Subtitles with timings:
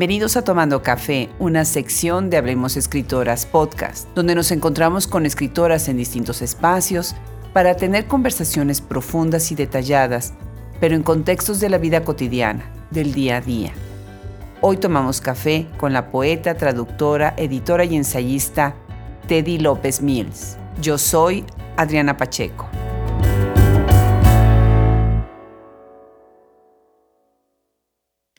[0.00, 5.90] Bienvenidos a Tomando Café, una sección de Hablemos Escritoras podcast, donde nos encontramos con escritoras
[5.90, 7.14] en distintos espacios
[7.52, 10.32] para tener conversaciones profundas y detalladas,
[10.80, 13.72] pero en contextos de la vida cotidiana, del día a día.
[14.62, 18.74] Hoy tomamos café con la poeta, traductora, editora y ensayista
[19.28, 20.56] Teddy López Mills.
[20.80, 21.44] Yo soy
[21.76, 22.66] Adriana Pacheco.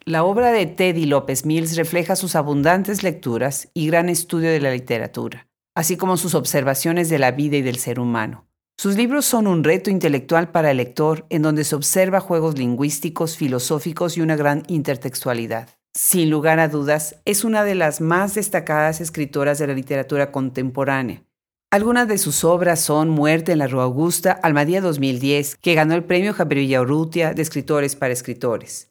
[0.05, 4.71] La obra de Teddy López Mills refleja sus abundantes lecturas y gran estudio de la
[4.71, 8.47] literatura, así como sus observaciones de la vida y del ser humano.
[8.79, 13.37] Sus libros son un reto intelectual para el lector en donde se observa juegos lingüísticos,
[13.37, 15.69] filosóficos y una gran intertextualidad.
[15.93, 21.23] Sin lugar a dudas, es una de las más destacadas escritoras de la literatura contemporánea.
[21.69, 26.03] Algunas de sus obras son Muerte en la Rua Augusta, Almadía 2010, que ganó el
[26.03, 28.90] premio Javier Villaurrutia de Escritores para Escritores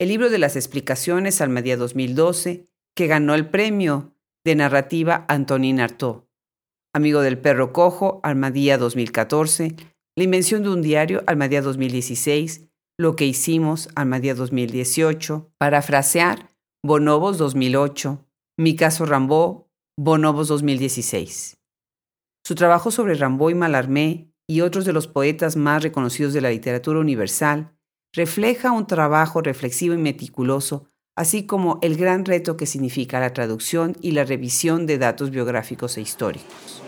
[0.00, 4.12] el libro de las explicaciones Almadía 2012, que ganó el premio
[4.44, 6.24] de narrativa Antonin Artaud.
[6.92, 9.76] Amigo del perro cojo, Almadía 2014,
[10.16, 12.66] La invención de un diario, Almadía 2016,
[12.98, 16.50] Lo que hicimos, Almadía 2018, Parafrasear,
[16.84, 18.26] Bonobos 2008,
[18.58, 21.56] Mi caso Rambó, Bonobos 2016.
[22.46, 26.50] Su trabajo sobre Rambó y Malarmé y otros de los poetas más reconocidos de la
[26.50, 27.73] literatura universal
[28.14, 33.96] refleja un trabajo reflexivo y meticuloso, así como el gran reto que significa la traducción
[34.00, 36.82] y la revisión de datos biográficos e históricos.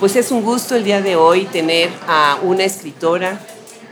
[0.00, 3.40] Pues es un gusto el día de hoy tener a una escritora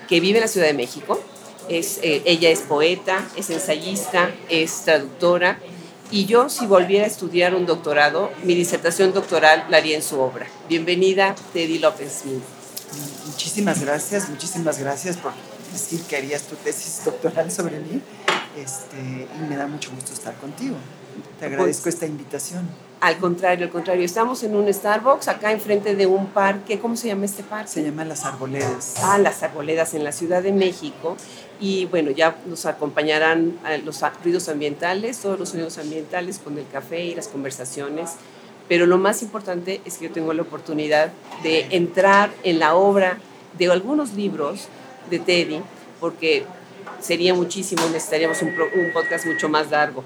[0.08, 1.20] que vive en la Ciudad de México.
[1.68, 5.60] Eh, ella es poeta, es ensayista, es traductora
[6.10, 10.18] y yo si volviera a estudiar un doctorado, mi disertación doctoral la haría en su
[10.18, 10.48] obra.
[10.68, 12.59] Bienvenida, Teddy López Smith.
[13.26, 15.32] Muchísimas gracias, muchísimas gracias por
[15.72, 18.02] decir que harías tu tesis doctoral sobre mí
[18.56, 20.76] este, y me da mucho gusto estar contigo.
[21.38, 22.68] Te pues, agradezco esta invitación.
[23.00, 24.04] Al contrario, al contrario.
[24.04, 26.78] Estamos en un Starbucks acá enfrente de un parque.
[26.78, 27.68] ¿Cómo se llama este parque?
[27.68, 28.96] Se llama Las Arboledas.
[29.02, 31.16] Ah, Las Arboledas en la Ciudad de México.
[31.60, 36.66] Y bueno, ya nos acompañarán eh, los ruidos ambientales, todos los sonidos ambientales con el
[36.68, 38.10] café y las conversaciones.
[38.70, 41.10] Pero lo más importante es que yo tengo la oportunidad
[41.42, 43.18] de entrar en la obra
[43.58, 44.68] de algunos libros
[45.10, 45.60] de Teddy,
[45.98, 46.44] porque
[47.00, 48.54] sería muchísimo, necesitaríamos un,
[48.92, 50.04] podcast mucho más largo.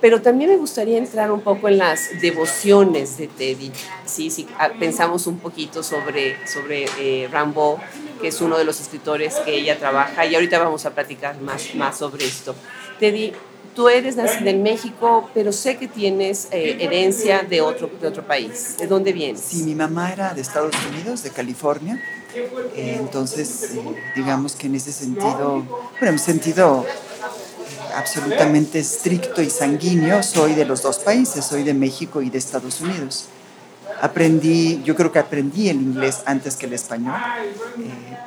[0.00, 3.72] Pero también me gustaría entrar un poco en las devociones de Teddy.
[4.06, 7.78] Sí, sí, ah, pensamos un poquito sobre, sobre eh, Rambo,
[8.22, 11.74] que es uno de los escritores que ella trabaja, y ahorita vamos a platicar más,
[11.74, 12.54] más sobre esto.
[12.98, 13.34] Teddy,
[13.74, 18.26] tú eres nacida en México, pero sé que tienes eh, herencia de otro, de otro
[18.26, 18.76] país.
[18.78, 19.42] ¿De dónde vienes?
[19.42, 22.00] Sí, mi mamá era de Estados Unidos, de California.
[22.34, 23.82] Eh, entonces, eh,
[24.16, 25.62] digamos que en ese sentido,
[26.00, 26.86] bueno, en sentido
[27.94, 32.80] absolutamente estricto y sanguíneo, soy de los dos países, soy de México y de Estados
[32.80, 33.26] Unidos.
[34.00, 37.14] Aprendí, yo creo que aprendí el inglés antes que el español,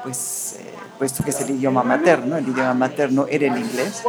[0.04, 0.56] pues
[0.98, 4.02] puesto que es el idioma materno, el idioma materno era el inglés.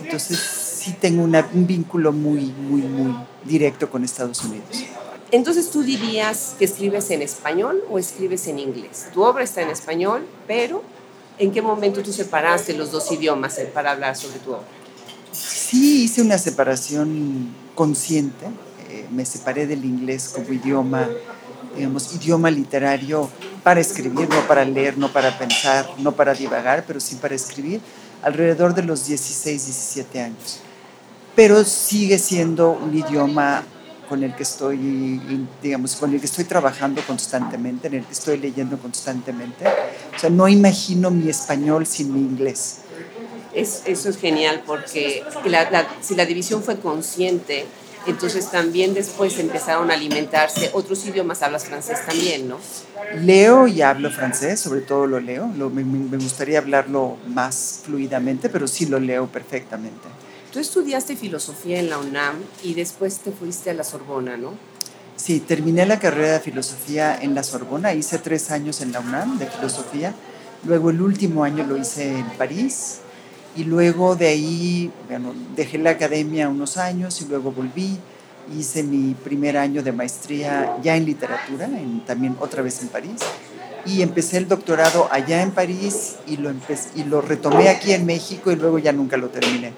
[0.00, 4.84] Entonces, sí tengo un vínculo muy, muy, muy directo con Estados Unidos.
[5.30, 9.06] Entonces tú dirías que escribes en español o escribes en inglés.
[9.12, 10.82] Tu obra está en español, pero
[11.38, 14.66] ¿en qué momento tú separaste los dos idiomas para hablar sobre tu obra?
[15.32, 18.44] Sí, hice una separación consciente.
[18.90, 21.08] Eh, me separé del inglés como idioma,
[21.74, 23.30] digamos, idioma literario
[23.62, 27.80] para escribir, no para leer, no para pensar, no para divagar, pero sí para escribir,
[28.22, 30.60] alrededor de los 16, 17 años
[31.34, 33.64] pero sigue siendo un idioma
[34.08, 38.38] con el que estoy, digamos, con el que estoy trabajando constantemente, en el que estoy
[38.38, 39.64] leyendo constantemente.
[40.14, 42.78] O sea, no imagino mi español sin mi inglés.
[43.54, 45.22] Es, eso es genial porque
[46.00, 47.66] si la división fue consciente,
[48.06, 52.58] entonces también después empezaron a alimentarse otros idiomas, hablas francés también, ¿no?
[53.16, 58.66] Leo y hablo francés, sobre todo lo leo, me, me gustaría hablarlo más fluidamente, pero
[58.66, 60.08] sí lo leo perfectamente.
[60.54, 64.52] Tú estudiaste filosofía en la UNAM y después te fuiste a la Sorbona, ¿no?
[65.16, 69.36] Sí, terminé la carrera de filosofía en la Sorbona, hice tres años en la UNAM
[69.36, 70.14] de filosofía,
[70.64, 73.00] luego el último año lo hice en París
[73.56, 77.98] y luego de ahí bueno, dejé la academia unos años y luego volví,
[78.56, 81.68] hice mi primer año de maestría ya en literatura,
[82.06, 83.22] también otra vez en París,
[83.86, 86.52] y empecé el doctorado allá en París y lo,
[86.94, 89.72] y lo retomé aquí en México y luego ya nunca lo terminé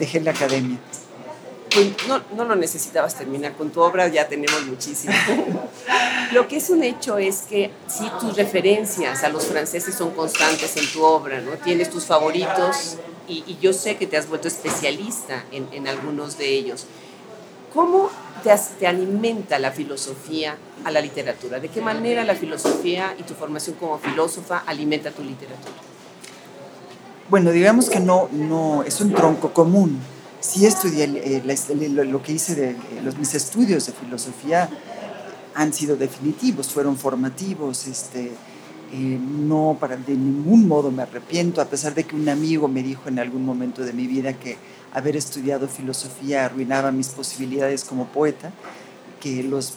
[0.00, 0.78] dejé la academia.
[1.72, 5.14] Pues no, no lo necesitabas terminar con tu obra, ya tenemos muchísimo.
[6.32, 10.76] lo que es un hecho es que sí, tus referencias a los franceses son constantes
[10.76, 11.52] en tu obra, ¿no?
[11.52, 12.96] Tienes tus favoritos
[13.28, 16.86] y, yo sé que te has vuelto especialista en, en algunos de ellos.
[17.72, 18.10] ¿Cómo
[18.42, 21.60] te, te, alimenta la filosofía a la literatura?
[21.60, 25.89] ¿De qué manera la filosofía y tu formación como filósofa alimenta tu literatura?
[27.30, 30.00] Bueno, digamos que no, no es un tronco común.
[30.40, 31.42] Sí estudié eh,
[31.88, 34.68] lo, que hice de los, mis estudios de filosofía
[35.54, 38.32] han sido definitivos, fueron formativos, este,
[38.92, 42.82] eh, no para de ningún modo me arrepiento, a pesar de que un amigo me
[42.82, 44.56] dijo en algún momento de mi vida que
[44.92, 48.50] haber estudiado filosofía arruinaba mis posibilidades como poeta,
[49.20, 49.74] que los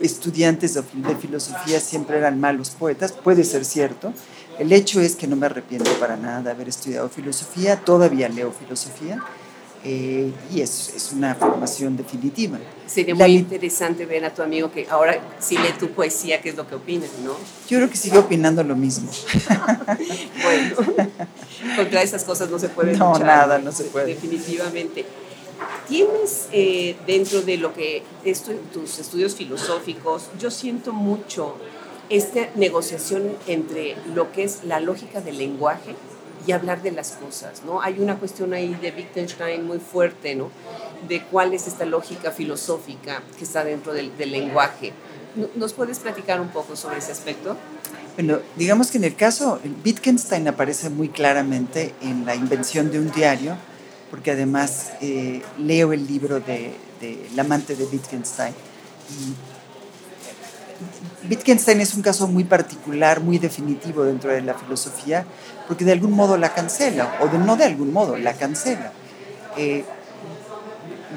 [0.00, 4.12] estudiantes de filosofía siempre eran malos poetas, puede ser cierto.
[4.58, 8.52] El hecho es que no me arrepiento para nada de haber estudiado filosofía, todavía leo
[8.52, 9.24] filosofía
[9.84, 12.58] eh, y es, es, una formación definitiva.
[12.86, 16.56] Sería muy interesante ver a tu amigo que ahora si lee tu poesía, ¿qué es
[16.56, 17.34] lo que opina, no?
[17.68, 19.08] Yo creo que sigue opinando lo mismo.
[20.42, 20.76] bueno,
[21.76, 24.06] contra esas cosas no se puede No, nada, no se puede.
[24.06, 25.06] Definitivamente.
[25.88, 31.56] Tienes eh, dentro de lo que es tus estudios filosóficos, yo siento mucho
[32.10, 35.94] esta negociación entre lo que es la lógica del lenguaje
[36.46, 37.82] y hablar de las cosas, ¿no?
[37.82, 40.50] Hay una cuestión ahí de Wittgenstein muy fuerte, ¿no?
[41.06, 44.92] De cuál es esta lógica filosófica que está dentro del, lenguaje.
[45.56, 47.56] ¿Nos puedes platicar un poco sobre ese aspecto?
[48.16, 53.12] Bueno, digamos que en el caso, Wittgenstein aparece muy claramente en la invención de un
[53.12, 53.56] diario,
[54.10, 58.54] porque además eh, leo el libro de, de El amante de Wittgenstein.
[61.28, 65.24] Wittgenstein es un caso muy particular, muy definitivo dentro de la filosofía,
[65.66, 68.92] porque de algún modo la cancela, o de, no de algún modo, la cancela.
[69.56, 69.84] Eh,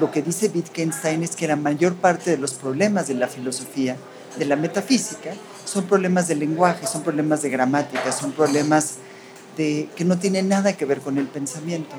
[0.00, 3.96] lo que dice Wittgenstein es que la mayor parte de los problemas de la filosofía,
[4.36, 5.34] de la metafísica,
[5.64, 8.94] son problemas de lenguaje, son problemas de gramática, son problemas
[9.56, 11.94] de, que no tienen nada que ver con el pensamiento,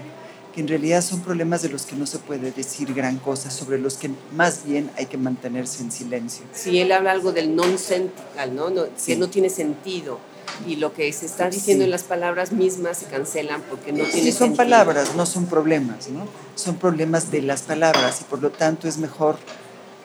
[0.53, 3.79] que en realidad son problemas de los que no se puede decir gran cosa, sobre
[3.79, 6.45] los que más bien hay que mantenerse en silencio.
[6.53, 8.69] Sí, él habla algo del non-sentical, ¿no?
[8.69, 10.19] no Que no tiene sentido
[10.67, 14.31] y lo que se está diciendo en las palabras mismas se cancelan porque no tiene
[14.31, 16.27] sí, son palabras, no son problemas, ¿no?
[16.55, 19.37] Son problemas de las palabras y por lo tanto es mejor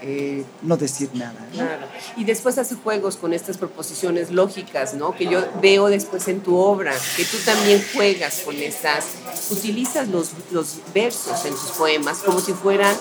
[0.02, 1.46] eh, no decir nada.
[1.52, 1.86] Claro.
[2.16, 5.14] Y después hace juegos con estas proposiciones lógicas, ¿no?
[5.14, 9.06] Que yo veo después en tu obra, que tú también juegas con estas,
[9.50, 12.94] utilizas los, los versos en tus poemas como si fueran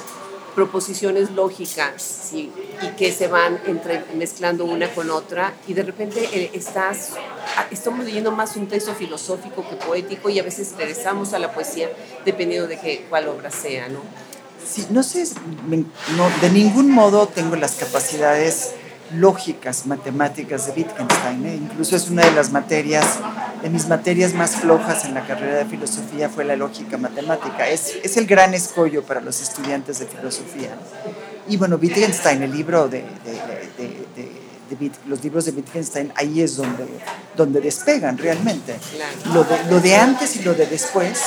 [0.58, 2.52] proposiciones lógicas y
[2.98, 7.12] que se van entre, mezclando una con otra y de repente eh, estás,
[7.58, 11.54] ah, estamos leyendo más un texto filosófico que poético y a veces regresamos a la
[11.54, 11.92] poesía
[12.26, 14.00] dependiendo de qué, cuál obra sea, ¿no?
[14.68, 15.26] Sí, no sé,
[16.18, 18.72] no, de ningún modo tengo las capacidades
[19.14, 21.46] lógicas, matemáticas de Wittgenstein.
[21.46, 21.56] ¿eh?
[21.56, 23.06] Incluso es una de las materias,
[23.62, 27.68] de mis materias más flojas en la carrera de filosofía fue la lógica matemática.
[27.70, 30.76] Es, es el gran escollo para los estudiantes de filosofía.
[31.48, 33.06] Y bueno, Wittgenstein, el libro de,
[33.78, 36.86] de, de, los libros de Wittgenstein, ahí es donde,
[37.38, 38.76] donde despegan realmente.
[39.34, 41.22] Lo, de, lo de antes y lo de después,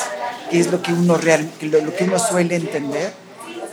[0.51, 3.30] que es lo que uno, real, lo, lo que uno suele entender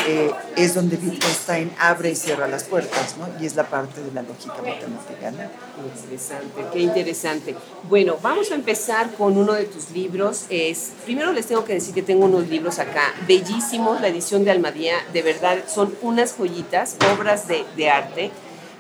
[0.08, 3.28] eh, es donde Wittgenstein abre y cierra las puertas, ¿no?
[3.42, 5.84] Y es la parte de la lógica matemática, ¿no?
[5.86, 7.56] Interesante, qué interesante.
[7.90, 10.46] Bueno, vamos a empezar con uno de tus libros.
[10.50, 14.52] Es, primero les tengo que decir que tengo unos libros acá, bellísimos, la edición de
[14.52, 18.32] Almadía, de verdad, son unas joyitas, obras de, arte.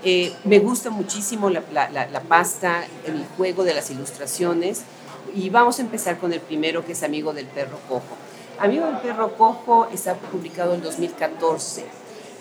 [0.05, 4.84] Eh, me gusta muchísimo la pasta, el juego de las ilustraciones.
[5.36, 8.15] Y vamos a empezar con el primero, que es Amigo del Perro Cojo.
[8.59, 11.85] Amigo del Perro Cojo está publicado en 2014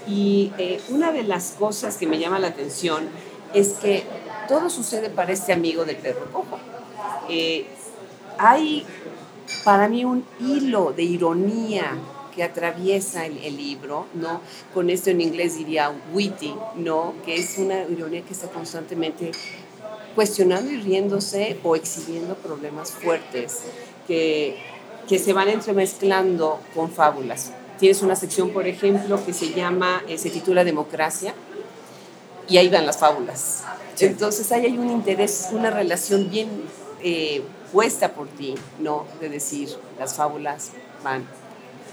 [0.07, 3.09] y eh, una de las cosas que me llama la atención
[3.53, 4.05] es que
[4.49, 6.59] todo sucede para este amigo del perro cojo.
[7.29, 7.67] Eh,
[8.39, 8.87] hay
[9.63, 11.99] para mí un hilo de ironía
[12.35, 14.41] que atraviesa el, el, libro, ¿no?
[14.73, 17.15] Con esto en inglés diría witty, ¿no?
[17.25, 19.33] Que es una ironía que está constantemente
[20.15, 23.61] cuestionando y riéndose o exhibiendo problemas fuertes
[24.07, 24.76] que
[25.09, 27.53] que se van entremezclando con fábulas.
[27.79, 31.35] Tienes una sección, por ejemplo, que se llama, eh, se titula Democracia,
[32.49, 33.65] y ahí van las fábulas.
[33.99, 36.49] Entonces ahí hay un interés, una relación bien
[37.03, 39.05] eh, puesta por ti, ¿no?
[39.21, 40.71] De decir, las fábulas
[41.03, 41.25] van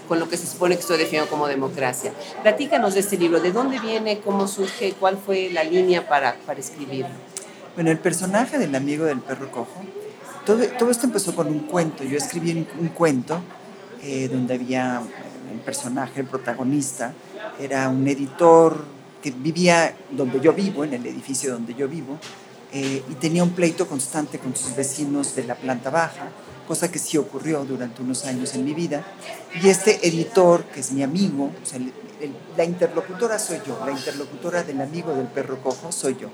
[0.08, 2.12] con lo que se supone que estoy definiendo como democracia.
[2.42, 6.60] Platícanos de este libro, ¿de dónde viene, cómo surge, cuál fue la línea para, para
[6.60, 7.14] escribirlo?
[7.74, 9.82] Bueno, el personaje del amigo del perro cojo
[10.44, 12.04] todo, esto empezó con un cuento.
[12.04, 13.40] Yo escribí un, cuento
[14.02, 15.02] eh, donde había
[15.52, 17.12] un personaje, el protagonista,
[17.58, 18.84] era un editor
[19.22, 22.18] que vivía donde yo vivo, en el edificio donde yo vivo,
[22.72, 26.28] eh, y tenía un pleito constante con sus vecinos de la planta baja,
[26.66, 29.04] cosa que sí ocurrió durante unos años en mi vida.
[29.62, 31.50] Y este editor, que es mi amigo,
[32.56, 36.28] la interlocutora soy yo, la interlocutora del amigo del perro cojo soy yo.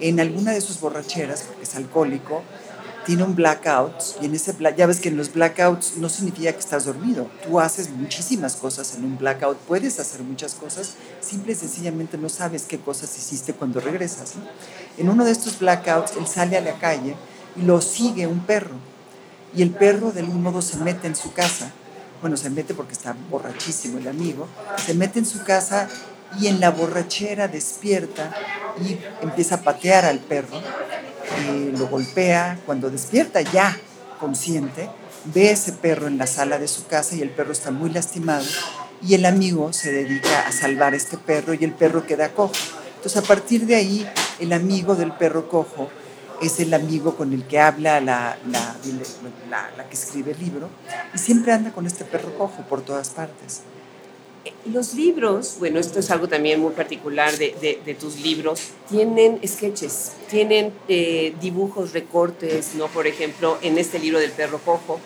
[0.00, 2.42] En alguna de sus borracheras, porque es alcohólico,
[3.08, 6.58] tiene un blackout y en ese ya ves que en los blackouts no significa que
[6.58, 7.26] estás dormido.
[7.42, 12.28] Tú haces muchísimas cosas en un blackout, puedes hacer muchas cosas, simple y sencillamente no
[12.28, 14.34] sabes qué cosas hiciste cuando regresas.
[14.98, 17.16] En uno de estos blackouts él sale a la calle
[17.56, 18.74] y lo sigue un perro
[19.56, 21.72] y el perro de algún modo se mete en su casa.
[22.20, 24.48] Bueno, se mete porque está borrachísimo el amigo,
[24.84, 25.88] se mete en su casa
[26.38, 28.34] y en la borrachera despierta
[28.86, 30.60] y empieza a patear al perro
[31.76, 33.76] lo golpea, cuando despierta ya
[34.18, 34.88] consciente,
[35.24, 38.44] ve ese perro en la sala de su casa y el perro está muy lastimado
[39.02, 42.54] y el amigo se dedica a salvar a este perro y el perro queda cojo.
[42.96, 44.08] Entonces a partir de ahí
[44.40, 45.88] el amigo del perro cojo
[46.42, 48.76] es el amigo con el que habla la, la,
[49.76, 50.68] la que escribe el libro
[51.14, 53.62] y siempre anda con este perro cojo por todas partes.
[54.66, 60.72] Los libros, bueno, esto es algo también muy particular de, tus libros, tienen sketches, tienen
[60.88, 62.86] eh, dibujos, recortes, ¿no?
[62.88, 65.00] Por ejemplo, en este libro del perro cojo,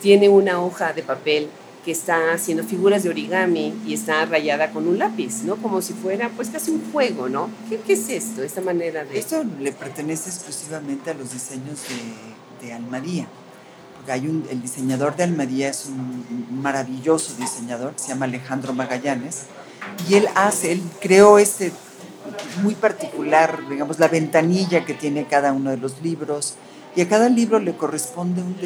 [0.00, 1.48] tiene una hoja de papel
[1.84, 5.56] que está haciendo figuras de origami y está rayada con un lápiz, ¿no?
[5.56, 7.50] Como si fuera, pues, casi un juego, ¿no?
[7.68, 9.18] ¿Qué, es esto, esta manera de...?
[9.18, 11.80] Esto le pertenece exclusivamente a los diseños
[12.60, 13.26] de, de Almadía
[14.08, 19.42] hay el diseñador de Almería es un maravilloso diseñador, se llama Alejandro Magallanes,
[20.08, 21.72] y él hace, él creó este
[22.62, 26.54] muy particular, digamos, la ventanilla que tiene cada uno de los libros,
[26.94, 28.56] y a cada libro le corresponde un,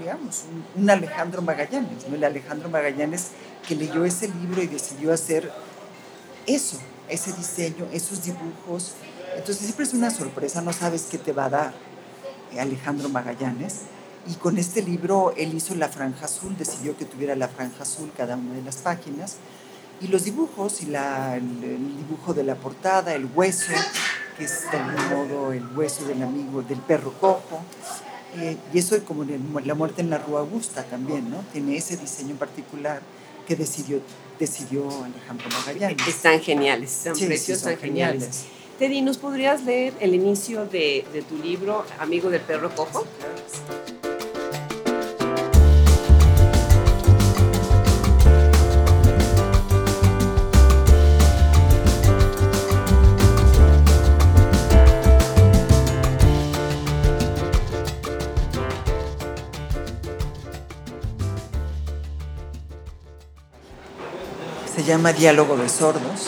[0.00, 0.42] digamos,
[0.74, 2.16] un, Alejandro Magallanes, ¿no?
[2.16, 3.28] el Alejandro Magallanes
[3.66, 5.52] que leyó ese libro y decidió hacer
[6.46, 8.94] eso, ese diseño, esos dibujos.
[9.36, 11.74] Entonces siempre es una sorpresa, no sabes qué te va a dar
[12.58, 13.82] Alejandro Magallanes.
[14.30, 18.10] Y con este libro él hizo la franja azul, decidió que tuviera la franja azul
[18.16, 19.36] cada una de las páginas.
[20.00, 23.72] Y los dibujos, y la, el, dibujo de la portada, el hueso,
[24.36, 27.60] que es de algún modo el hueso del amigo, del perro cojo.
[28.36, 31.44] Eh, y eso es como la muerte en la Rua Augusta también, ¿no?
[31.52, 33.02] Tiene ese diseño particular
[33.46, 34.00] que decidió,
[34.38, 36.08] decidió Alejandro Magallanes.
[36.08, 38.44] Están geniales, están preciosos, están geniales.
[38.78, 43.04] Teddy, ¿nos podrías leer el inicio de, de tu libro, Amigo del Perro Cojo?
[64.82, 66.26] Se llama Diálogo de Sordos.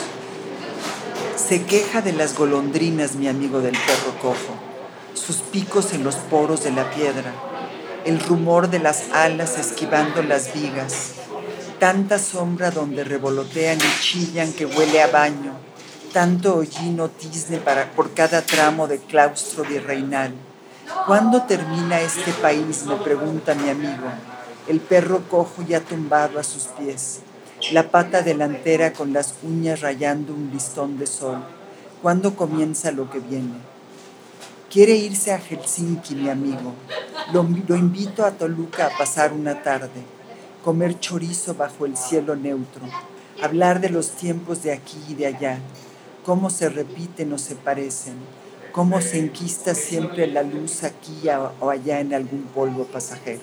[1.34, 4.54] Se queja de las golondrinas, mi amigo del perro cojo,
[5.14, 7.32] sus picos en los poros de la piedra,
[8.04, 11.14] el rumor de las alas esquivando las vigas,
[11.80, 15.54] tanta sombra donde revolotean y chillan que huele a baño,
[16.12, 20.32] tanto hollino tizne para, por cada tramo de claustro virreinal.
[21.08, 22.84] ¿Cuándo termina este país?
[22.86, 24.06] me pregunta mi amigo,
[24.68, 27.23] el perro cojo ya tumbado a sus pies
[27.72, 31.42] la pata delantera con las uñas rayando un listón de sol.
[32.02, 33.54] ¿Cuándo comienza lo que viene?
[34.70, 36.74] Quiere irse a Helsinki, mi amigo.
[37.32, 40.02] Lo, lo, invito a Toluca a pasar una tarde,
[40.62, 42.82] comer chorizo bajo el cielo neutro,
[43.40, 45.58] hablar de los tiempos de aquí y de allá,
[46.24, 48.14] cómo se repiten o se parecen,
[48.72, 51.22] cómo se enquista siempre la luz aquí
[51.60, 53.40] o allá en algún polvo pasajero.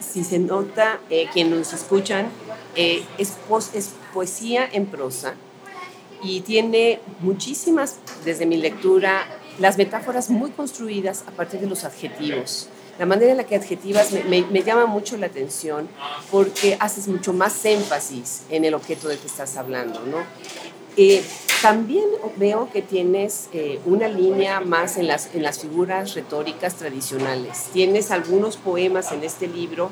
[0.00, 2.28] Si se nota, eh, nos escuchan,
[2.76, 3.34] eh, es,
[3.74, 5.34] es poesía en prosa
[6.22, 9.26] y tiene muchísimas, desde mi lectura,
[9.58, 12.68] las metáforas muy construidas a partir de los adjetivos.
[12.98, 15.88] La manera en la que adjetivas me, me, llama mucho la atención
[16.30, 20.18] porque haces mucho más énfasis en el objeto del que estás hablando, ¿no?
[20.96, 21.22] Eh,
[21.62, 22.04] también
[22.36, 27.68] veo que tienes eh, una línea más en las, en las figuras retóricas tradicionales.
[27.72, 29.90] Tienes algunos poemas en este libro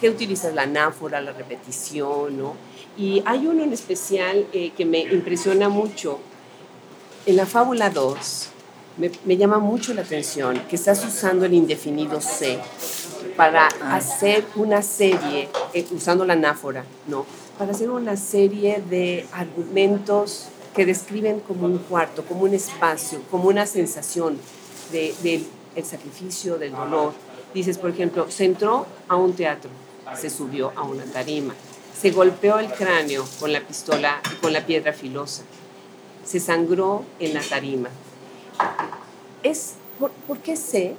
[0.00, 2.54] que utilizas la anáfora, la repetición, ¿no?
[2.96, 6.18] Y hay uno en especial eh, que me impresiona mucho.
[7.26, 8.48] En la fábula 2
[9.24, 12.58] me, llama mucho la atención que estás usando el indefinido C
[13.36, 17.24] para hacer una serie, eh, usando la anáfora, ¿no?
[17.58, 23.48] Para hacer una serie de argumentos que describen como un cuarto, como un espacio, como
[23.48, 24.38] una sensación
[24.92, 25.42] del de,
[25.76, 27.12] el sacrificio, del dolor.
[27.54, 29.70] Dices, por ejemplo, se entró a un teatro,
[30.18, 31.54] se subió a una tarima,
[32.00, 35.42] se golpeó el cráneo con la pistola y con la piedra filosa,
[36.24, 37.88] se sangró en la tarima.
[39.42, 40.94] es, ¿por, qué sé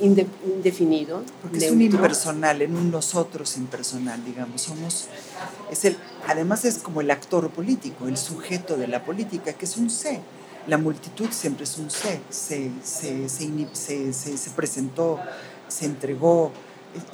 [0.00, 1.22] indefinido?
[1.42, 4.62] Porque es un impersonal, en un nosotros impersonal, digamos.
[4.62, 5.06] Somos,
[5.70, 5.96] es el,
[6.26, 10.20] además es como el actor político, el sujeto de la política, que es un sé.
[10.66, 15.20] La multitud siempre es un sé, se, se, se, se presentó,
[15.68, 16.52] se entregó.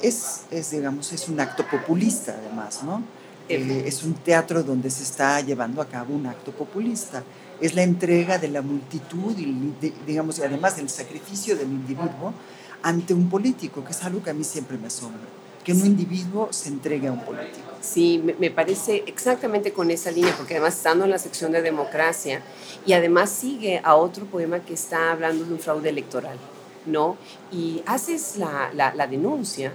[0.01, 3.03] Es, es, digamos, es un acto populista, además, ¿no?
[3.49, 7.23] Eh, es un teatro donde se está llevando a cabo un acto populista.
[7.59, 9.73] Es la entrega de la multitud y,
[10.07, 12.33] digamos, y además el sacrificio del individuo
[12.81, 15.21] ante un político, que es algo que a mí siempre me asombra,
[15.63, 17.71] que un individuo se entregue a un político.
[17.81, 22.41] Sí, me, parece exactamente con esa línea, porque además estando en la sección de democracia
[22.85, 26.37] y además sigue a otro poema que está hablando de un fraude electoral,
[26.85, 27.17] ¿no?
[27.51, 29.73] Y haces la, la, la denuncia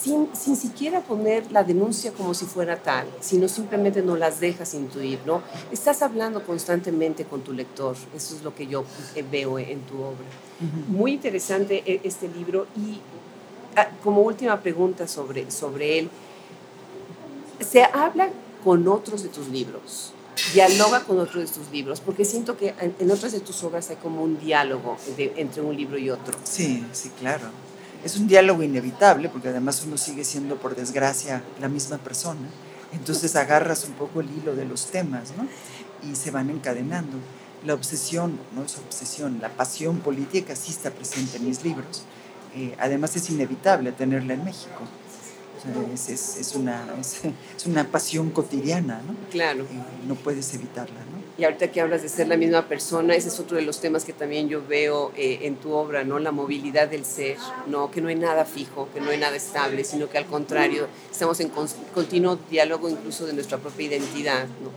[0.00, 4.74] sin, sin, siquiera poner la denuncia como si fuera tal, sino simplemente no las dejas
[4.74, 5.42] intuir, ¿no?
[5.72, 9.96] Estás hablando constantemente con tu lector, eso es lo que yo eh, veo en tu
[9.96, 10.26] obra.
[10.88, 13.00] Muy interesante e, este libro y
[13.76, 16.10] ah, como última pregunta sobre, sobre él,
[17.60, 18.30] ¿se habla
[18.64, 20.12] con otros de tus libros?
[20.52, 23.96] Dialoga con otros de tus libros, porque siento que en otras de tus obras hay
[23.96, 26.36] como un diálogo entre un libro y otro.
[26.44, 27.50] Sí, sí, claro
[28.04, 32.48] es un diálogo inevitable, porque además uno sigue siendo, por desgracia, la misma persona.
[32.92, 35.46] Entonces agarras un poco el hilo de los temas, ¿no?
[36.08, 37.18] Y se van encadenando.
[37.66, 42.02] La obsesión, no es obsesión, la pasión política sí está presente en mis libros.
[42.54, 44.80] Eh, además es inevitable tenerla en México.
[45.94, 49.14] Es, es, es, una, es, una pasión cotidiana, ¿no?
[49.30, 49.64] Claro.
[49.64, 51.18] Eh, no puedes evitarla, ¿no?
[51.38, 54.04] Y ahorita que hablas de ser la misma persona, ese es otro de los temas
[54.04, 56.18] que también yo veo eh, en tu obra, ¿no?
[56.18, 57.36] La movilidad del ser,
[57.68, 57.92] ¿no?
[57.92, 61.38] Que no hay nada fijo, que no hay nada estable, sino que al contrario, estamos
[61.38, 61.50] en
[61.94, 64.70] continuo diálogo incluso de nuestra propia identidad, ¿no?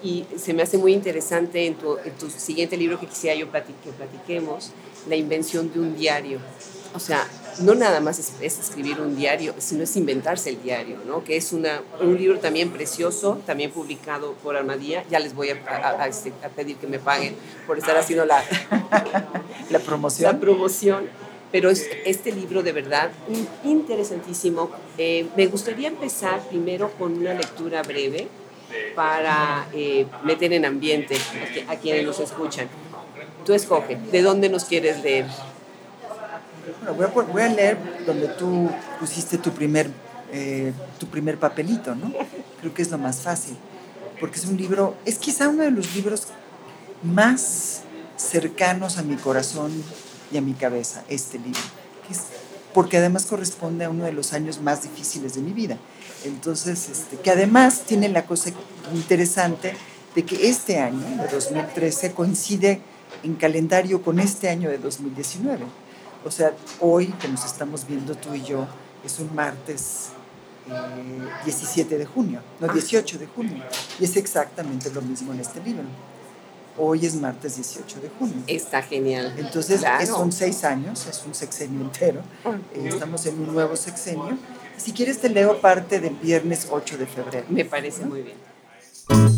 [0.00, 1.98] Y se me hace muy interesante en tu,
[2.30, 4.70] siguiente libro que quisiera yo que platiquemos,
[5.08, 6.38] la invención de un diario.
[6.94, 7.26] O sea,
[7.60, 11.24] no nada más es, escribir un diario, sino es inventarse el diario, ¿no?
[11.24, 15.04] que es una, un libro también precioso, también publicado por Armadía.
[15.10, 17.34] Ya les voy a, este, pedir que me paguen
[17.66, 18.42] por estar haciendo la,
[19.70, 20.32] la promoción.
[20.32, 21.08] La promoción.
[21.50, 23.10] Pero es, este libro de verdad
[23.64, 24.70] interesantísimo.
[24.98, 28.28] Eh, me gustaría empezar primero con una lectura breve
[28.94, 31.16] para eh, meter en ambiente
[31.68, 32.68] a, a quienes nos escuchan.
[33.46, 35.24] Tú escoge, ¿de dónde nos quieres leer?
[36.80, 39.90] Bueno, voy a, leer donde tú pusiste tu primer,
[40.32, 42.12] eh, tu primer papelito, ¿no?
[42.60, 43.56] Creo que es lo más fácil,
[44.20, 46.28] porque es un libro, es quizá uno de los libros
[47.02, 47.82] más
[48.16, 49.72] cercanos a mi corazón
[50.32, 51.60] y a mi cabeza, este libro,
[52.74, 55.78] porque además corresponde a uno de los años más difíciles de mi vida.
[56.24, 58.50] Entonces, este, que además tiene la cosa
[58.94, 59.74] interesante
[60.14, 62.80] de que este año, de 2013, coincide
[63.22, 65.64] en calendario con este año de 2019.
[66.28, 68.66] O sea, hoy que nos estamos viendo tú y yo,
[69.02, 70.08] es un martes
[71.46, 73.18] 17 eh, de junio, no 18 ah.
[73.18, 73.64] de junio.
[73.98, 75.84] Y es exactamente lo mismo en este libro.
[76.76, 78.42] Hoy es martes 18 de junio.
[78.46, 79.34] Está genial.
[79.38, 82.20] Entonces, son seis años, es un sexenio entero.
[82.74, 84.36] Eh, estamos en un nuevo sexenio.
[84.76, 87.46] Si quieres, te leo parte del viernes 8 de febrero.
[87.48, 89.37] Me parece muy bien.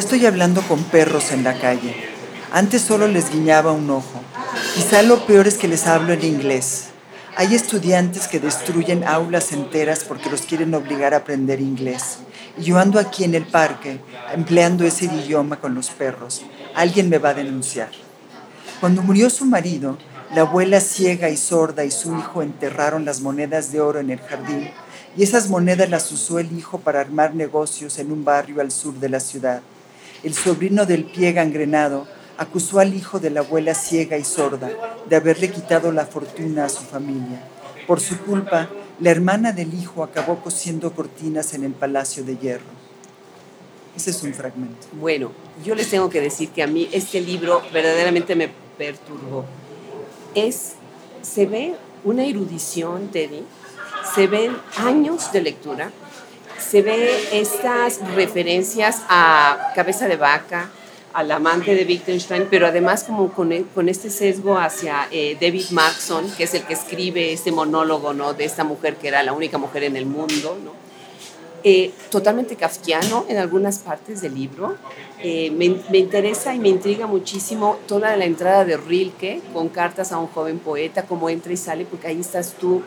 [0.00, 1.94] Estoy hablando con perros en la calle.
[2.52, 4.22] Antes solo les guiñaba un ojo.
[4.74, 6.86] Quizá lo peor es que les hablo en inglés.
[7.36, 12.18] Hay estudiantes que destruyen aulas enteras porque los quieren obligar a aprender inglés.
[12.56, 14.00] Y yo ando aquí en el parque,
[14.34, 16.42] empleando ese idioma con los perros.
[16.74, 17.90] Alguien me va a denunciar.
[18.80, 19.98] Cuando murió su marido,
[20.34, 24.20] la abuela ciega y sorda y su hijo enterraron las monedas de oro en el
[24.20, 24.70] jardín
[25.16, 28.94] y esas monedas las usó el hijo para armar negocios en un barrio al sur
[28.94, 29.60] de la ciudad
[30.22, 32.06] el sobrino del pie gangrenado,
[32.36, 34.70] acusó al hijo de la abuela ciega y sorda
[35.08, 37.42] de haberle quitado la fortuna a su familia.
[37.86, 38.68] Por su culpa,
[39.00, 42.80] la hermana del hijo acabó cosiendo cortinas en el Palacio de Hierro.
[43.96, 44.86] Ese es un fragmento.
[44.92, 45.32] Bueno,
[45.64, 49.44] yo les tengo que decir que a mí este libro verdaderamente me perturbó.
[50.34, 50.74] Es,
[51.22, 53.42] se ve una erudición, Teddy,
[54.14, 55.90] se ven años de lectura,
[56.60, 60.70] se ve estas referencias a cabeza de vaca,
[61.12, 65.70] al amante de Wittgenstein, pero además como con, e, con este sesgo hacia eh, David
[65.70, 68.32] Markson, que es el que escribe este monólogo ¿no?
[68.32, 70.90] de esta mujer que era la única mujer en el mundo, ¿no?
[71.62, 74.76] Eh, totalmente kafkiano en algunas partes del libro.
[75.22, 80.10] Eh, me, me, interesa y me intriga muchísimo toda la entrada de Rilke con cartas
[80.10, 82.82] a un joven poeta, cómo entra y sale, porque ahí estás tú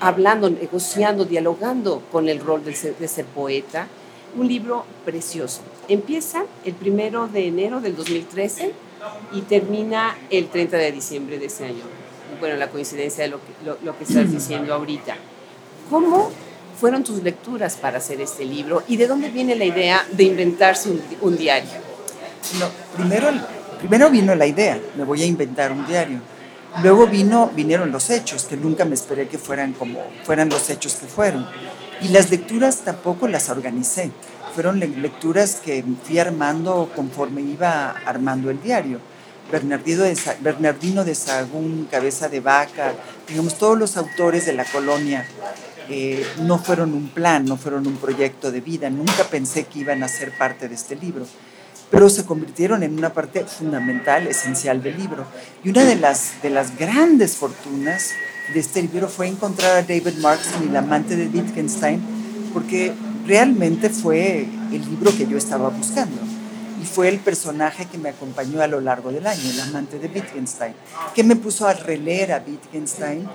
[0.00, 3.88] hablando, negociando, dialogando con el rol de ser, poeta.
[4.36, 5.62] Un libro precioso.
[5.88, 8.72] Empieza el primero de enero del 2013
[9.32, 11.84] y termina el 30 de diciembre de ese año.
[12.38, 15.16] Bueno, la coincidencia de lo que, lo, lo que estás diciendo ahorita.
[15.88, 16.30] ¿Cómo
[16.78, 20.90] fueron tus lecturas para hacer este libro y de dónde viene la idea de inventarse
[20.90, 21.70] un, un diario?
[22.60, 23.28] No, primero,
[23.78, 26.20] primero vino la idea, me voy a inventar un diario.
[26.82, 30.94] Luego vino, vinieron los hechos, que nunca me esperé que fueran como fueran los hechos
[30.94, 31.46] que fueron.
[32.02, 34.10] Y las lecturas tampoco las organicé.
[34.54, 39.00] Fueron lecturas que fui armando conforme iba armando el diario.
[39.50, 41.16] Bernardino de, Bernardino de
[41.90, 42.94] Cabeza de Vaca,
[43.28, 45.24] digamos, todos los autores de la colonia
[45.88, 48.90] eh, no fueron un plan, no fueron un proyecto de vida.
[48.90, 51.26] Nunca pensé que iban a ser parte de este libro,
[51.90, 55.24] pero se convirtieron en una parte fundamental, esencial del libro.
[55.62, 58.10] Y una de las, de las grandes fortunas
[58.52, 62.00] de este libro fue encontrar a David Markson, el amante de Wittgenstein,
[62.52, 62.92] porque
[63.26, 66.20] realmente fue el libro que yo estaba buscando.
[66.82, 70.08] Y fue el personaje que me acompañó a lo largo del año, el amante de
[70.08, 70.74] Wittgenstein,
[71.14, 73.28] que me puso a releer a Wittgenstein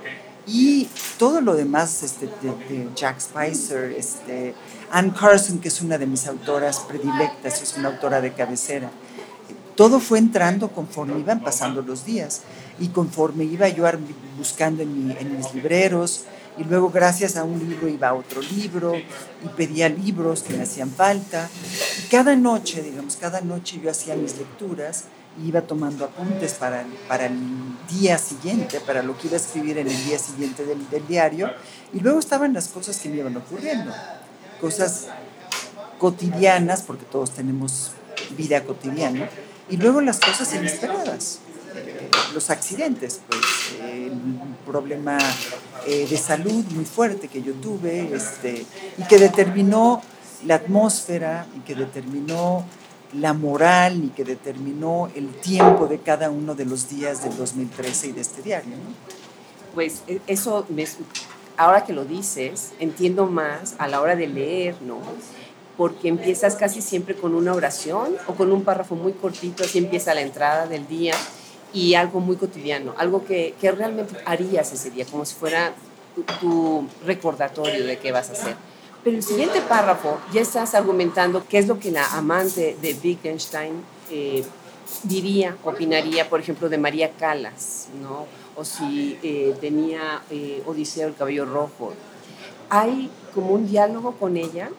[0.46, 0.88] y
[1.18, 4.54] todo lo demás este, de, de, Jack Spicer, este,
[4.92, 8.90] Anne Carson, que es una de mis autoras predilectas, es una autora de cabecera.
[9.74, 12.42] Todo fue entrando conforme iban pasando los días
[12.78, 13.84] y conforme iba yo
[14.36, 16.24] buscando en, mi, en mis libreros
[16.58, 20.64] y luego gracias a un libro iba a otro libro y pedía libros que me
[20.64, 21.48] hacían falta.
[21.98, 25.04] Y cada noche, digamos, cada noche yo hacía mis lecturas
[25.42, 27.38] iba tomando apuntes para, el
[27.88, 31.50] día siguiente, para lo que iba a escribir en el día siguiente del, diario,
[31.92, 33.92] y luego estaban las cosas que me iban ocurriendo,
[34.62, 35.08] cosas
[35.98, 37.90] cotidianas, porque todos tenemos
[38.38, 39.28] vida cotidiana,
[39.68, 41.40] y luego las cosas inesperadas,
[42.32, 43.42] los accidentes, pues
[43.82, 45.18] eh, el problema
[45.86, 48.64] de salud muy fuerte que yo tuve, este,
[48.96, 50.00] y que determinó
[50.46, 52.64] la atmósfera, y que determinó
[53.14, 58.08] la moral y que determinó el tiempo de cada uno de los días del 2013
[58.08, 58.70] y de este diario.
[58.70, 59.74] ¿no?
[59.74, 60.86] Pues e, eso, me,
[61.56, 65.00] ahora que lo dices, entiendo más a la hora de leer, ¿no?
[65.76, 70.14] Porque empiezas casi siempre con una oración o con un párrafo muy cortito, así empieza
[70.14, 71.14] la entrada del día
[71.72, 75.72] y algo muy cotidiano, algo que, que realmente harías ese día, como si fuera
[76.40, 78.56] tu, recordatorio de qué vas a hacer.
[79.02, 83.82] Pero el siguiente párrafo ya estás argumentando qué es lo que la amante de Wittgenstein
[84.10, 84.44] eh,
[85.02, 88.26] diría, opinaría, por ejemplo, de María Calas, ¿no?
[88.56, 91.94] O si eh, tenía eh, Odiseo el cabello rojo.
[92.68, 94.70] Hay como un diálogo con ella.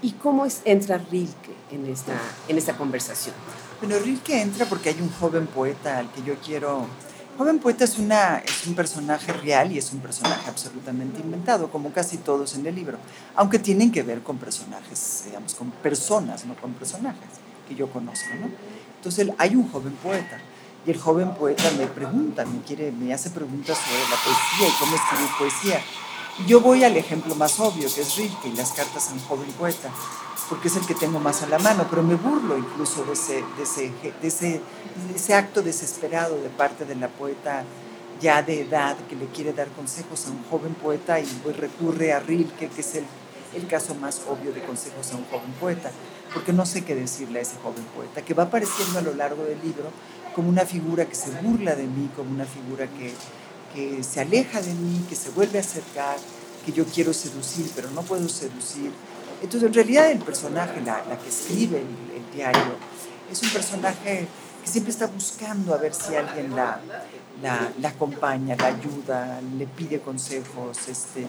[0.00, 2.14] ¿Y cómo es, entra Rilke en esta,
[2.46, 3.34] en esta conversación?
[3.80, 6.86] Bueno, Rilke entra porque hay un joven poeta al que yo quiero
[7.38, 11.92] Joven Poeta es, una, es un personaje real y es un personaje absolutamente inventado, como
[11.92, 12.98] casi todos en el libro,
[13.36, 17.28] aunque tienen que ver con personajes, digamos, con personas, no con personajes
[17.68, 18.26] que yo conozco.
[18.40, 18.48] ¿no?
[18.96, 20.40] Entonces hay un joven poeta
[20.88, 24.80] y el joven poeta me pregunta, me, quiere, me hace preguntas sobre la poesía y
[24.80, 25.84] cómo escribir poesía.
[26.46, 29.52] Yo voy al ejemplo más obvio, que es Rilke y las cartas a un joven
[29.52, 29.90] poeta
[30.48, 33.44] porque es el que tengo más a la mano, pero me burlo incluso de ese,
[33.58, 34.48] de ese, de ese,
[35.08, 37.64] de ese acto desesperado de parte de la poeta
[38.18, 42.14] ya de edad que le quiere dar consejos a un joven poeta y pues recurre
[42.14, 43.04] a Rilke, que es el,
[43.54, 45.90] el caso más obvio de consejos a un joven poeta,
[46.32, 49.44] porque no sé qué decirle a ese joven poeta, que va apareciendo a lo largo
[49.44, 49.90] del libro
[50.38, 53.12] como una figura que se burla de mí, como una figura que,
[53.74, 56.16] que se aleja de mí, que se vuelve a acercar,
[56.64, 58.92] que yo quiero seducir, pero no puedo seducir,
[59.42, 62.76] entonces, en realidad, el personaje, la, la que escribe el, el, diario,
[63.32, 64.28] es un personaje
[64.62, 66.80] que siempre está buscando a ver si alguien la,
[67.42, 70.76] la, la acompaña, la ayuda, le pide consejos.
[70.86, 71.26] Este.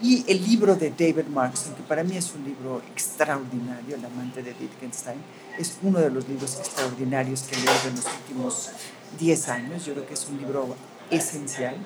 [0.00, 4.40] Y el libro de David Markson, que para mí es un libro extraordinario, El amante
[4.44, 5.18] de Wittgenstein,
[5.58, 8.70] es uno de los libros extraordinarios que leo en los últimos
[9.18, 9.84] 10 años.
[9.84, 10.74] Yo creo que es un libro
[11.10, 11.76] esencial.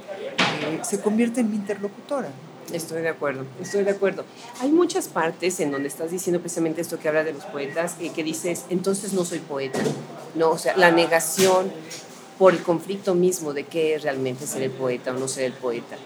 [0.62, 2.28] Eh, se convierte en mi interlocutora.
[2.72, 4.24] Estoy de acuerdo, estoy de acuerdo.
[4.60, 8.10] Hay muchas partes en donde estás diciendo precisamente esto que habla de los poetas, eh,
[8.10, 9.78] que dices, entonces no soy poeta,
[10.34, 10.50] ¿no?
[10.50, 11.70] O sea, la negación
[12.38, 15.52] por el conflicto mismo de qué es realmente ser el poeta o no ser el
[15.52, 15.96] poeta.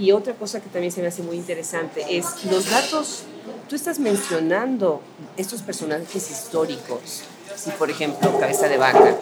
[0.00, 3.24] Y otra cosa que también se me hace muy interesante es los datos,
[3.68, 5.02] tú estás mencionando
[5.36, 9.14] estos personajes históricos si por ejemplo cabeza de vaca,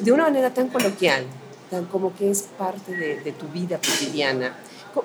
[0.00, 1.24] de una manera tan coloquial,
[1.70, 4.56] tan como que es parte de, tu vida cotidiana,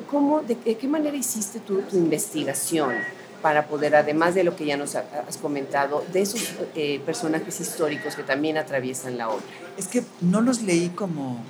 [0.10, 2.95] ¿cómo, de, qué manera hiciste tu, tu investigación?
[3.41, 8.15] para poder, además de lo que ya nos has comentado, de esos eh, personajes históricos
[8.15, 9.43] que también atraviesan la obra.
[9.78, 11.43] Es que no los leí como,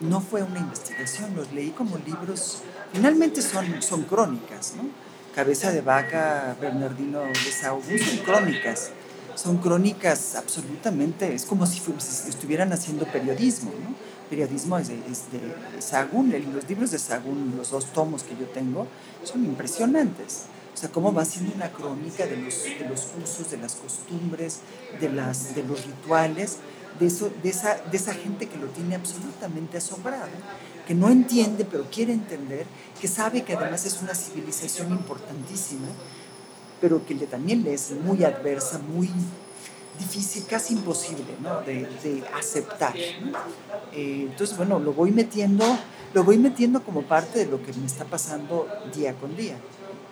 [0.00, 4.84] no fue una investigación, los leí como libros, finalmente son, son crónicas, ¿no?
[5.34, 8.90] Cabeza de Vaca, Bernardino de Sahagún, son crónicas,
[9.34, 11.82] son crónicas absolutamente, es como si,
[12.28, 13.94] estuvieran haciendo periodismo, ¿no?
[14.30, 18.86] Periodismo es de, de, los libros de Sahagún, los dos tomos que yo tengo,
[19.22, 20.46] son impresionantes.
[20.74, 24.60] O sea, cómo va siendo una crónica de los, de los usos, de las costumbres,
[25.00, 26.58] de, las, de los rituales,
[26.98, 30.28] de, eso, de, esa, de esa gente que lo tiene absolutamente asombrado,
[30.86, 32.66] que no entiende, pero quiere entender,
[33.00, 35.88] que sabe que además es una civilización importantísima,
[36.80, 39.10] pero que le, también le es muy adversa, muy
[39.98, 41.60] difícil, casi imposible ¿no?
[41.62, 42.94] de, de, aceptar.
[42.96, 45.64] Eh, entonces, bueno, lo voy metiendo,
[46.14, 49.56] lo voy metiendo como parte de lo que me está pasando día con día.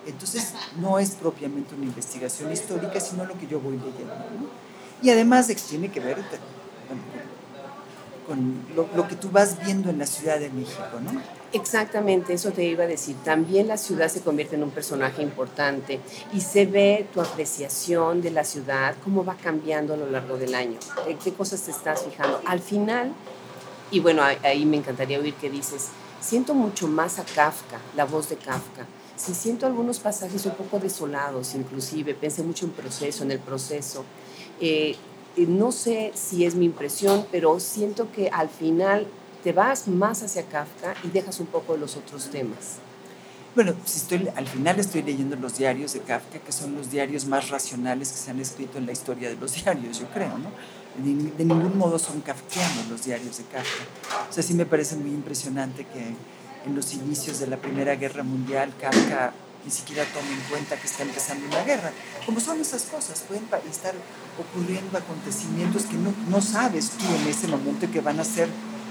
[0.07, 4.13] Entonces, no es propiamente una investigación histórica, sino lo que yo voy leyendo.
[5.01, 6.17] Y además tiene que ver
[8.27, 11.21] con lo, que tú vas viendo en la Ciudad de México, ¿no?
[11.53, 13.15] Exactamente, eso te iba a decir.
[13.23, 15.99] También la ciudad se convierte en un personaje importante
[16.33, 20.55] y se ve tu apreciación de la ciudad, cómo va cambiando a lo largo del
[20.55, 22.41] año, en qué cosas te estás fijando.
[22.45, 23.13] Al final,
[23.91, 28.29] y bueno, ahí me encantaría oír que dices, siento mucho más a Kafka, la voz
[28.29, 33.31] de Kafka si siento algunos pasajes un poco desolados, inclusive, pensé mucho en proceso, en
[33.31, 34.03] el proceso.
[34.59, 34.95] Eh,
[35.37, 39.07] no sé si es mi impresión, pero siento que al final
[39.43, 42.77] te vas más hacia Kafka y dejas un poco de los otros temas.
[43.53, 47.25] Bueno, si estoy, al final estoy leyendo los diarios de Kafka, que son los diarios
[47.25, 50.51] más racionales que se han escrito en la historia de los diarios, yo creo, ¿no?
[51.03, 53.83] De, de ningún modo son kafkianos los diarios de Kafka.
[54.29, 56.15] O sea, sí me parece muy impresionante que
[56.65, 59.33] en los inicios de la Primera Guerra Mundial, Kafka
[59.65, 61.91] ni siquiera toma en cuenta que está empezando una guerra.
[62.25, 63.95] Como son esas cosas, pueden estar
[64.39, 68.47] ocurriendo acontecimientos que no, no sabes tú en ese momento que van a ser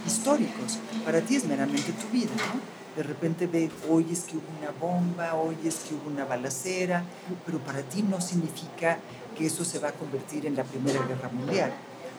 [0.06, 0.78] históricos.
[1.04, 2.60] Para ti es meramente tu vida, ¿no?
[2.96, 7.04] De repente ve, hoy es que hubo una bomba, hoy es que hubo una balacera,
[7.44, 8.98] pero para ti no significa
[9.36, 11.72] que eso se va a convertir en la Primera Guerra Mundial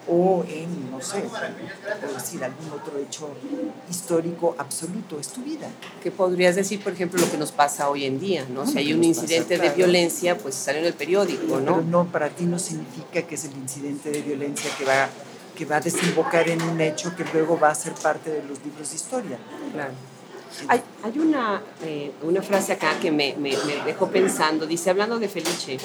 [0.07, 1.23] o en, no sé,
[2.01, 3.29] por decir algún otro hecho
[3.89, 5.67] histórico absoluto, es tu vida.
[6.03, 8.45] ¿Qué podrías decir, por ejemplo, lo que nos pasa hoy en día?
[8.49, 8.65] ¿no?
[8.65, 11.77] si hay un incidente de violencia, pues sale en el periódico, ¿no?
[11.77, 15.09] Pero no, para ti no significa que es el incidente de violencia que va,
[15.55, 18.63] que va a desembocar en un hecho que luego va a ser parte de los
[18.63, 19.37] libros de historia.
[19.73, 19.93] Claro.
[20.67, 24.65] Hay, hay una, eh, una, frase acá que me, me, me, dejó pensando.
[24.65, 25.77] Dice, hablando de Felice,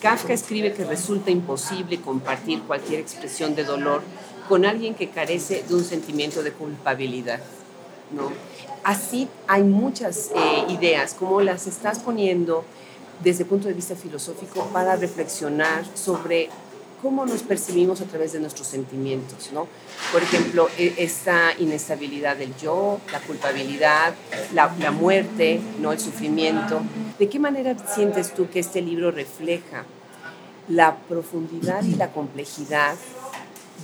[0.00, 4.02] Kafka escribe que resulta imposible compartir cualquier expresión de dolor
[4.48, 7.40] con alguien que carece de un sentimiento de culpabilidad.
[8.12, 8.32] ¿no?
[8.84, 12.64] Así hay muchas eh, ideas, como las estás poniendo
[13.22, 16.50] desde el punto de vista filosófico para reflexionar sobre
[17.06, 19.68] cómo nos percibimos a través de nuestros sentimientos, ¿no?
[20.10, 24.12] Por ejemplo, e, esta inestabilidad del yo, la culpabilidad,
[24.52, 25.92] la, la, muerte, ¿no?
[25.92, 26.80] El sufrimiento.
[27.16, 29.84] ¿De qué manera sientes tú que este libro refleja
[30.66, 32.96] la profundidad y la complejidad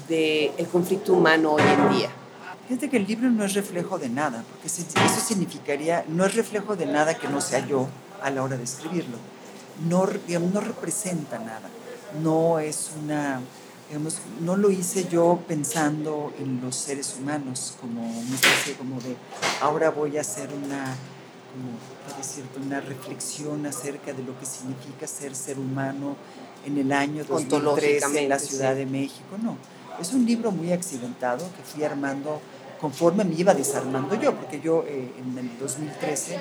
[0.08, 2.10] del conflicto humano hoy en día?
[2.66, 6.74] Fíjate que el libro no es reflejo de nada, porque eso significaría, no es reflejo
[6.74, 7.86] de nada que no sea yo
[8.20, 9.16] a la hora de escribirlo.
[9.88, 10.08] No,
[10.52, 11.70] no representa nada
[12.20, 13.40] no es una,
[13.88, 19.16] digamos, no lo hice yo pensando en los seres humanos como una especie como de,
[19.60, 20.96] ahora voy a hacer una,
[21.52, 26.16] como decirte, una reflexión acerca de lo que significa ser ser humano
[26.66, 29.56] en el año 2013 en la Ciudad de México, no.
[30.00, 32.40] Es un libro muy accidentado que fui armando
[32.82, 36.38] conforme me iba desarmando yo, porque yo eh, en el 2013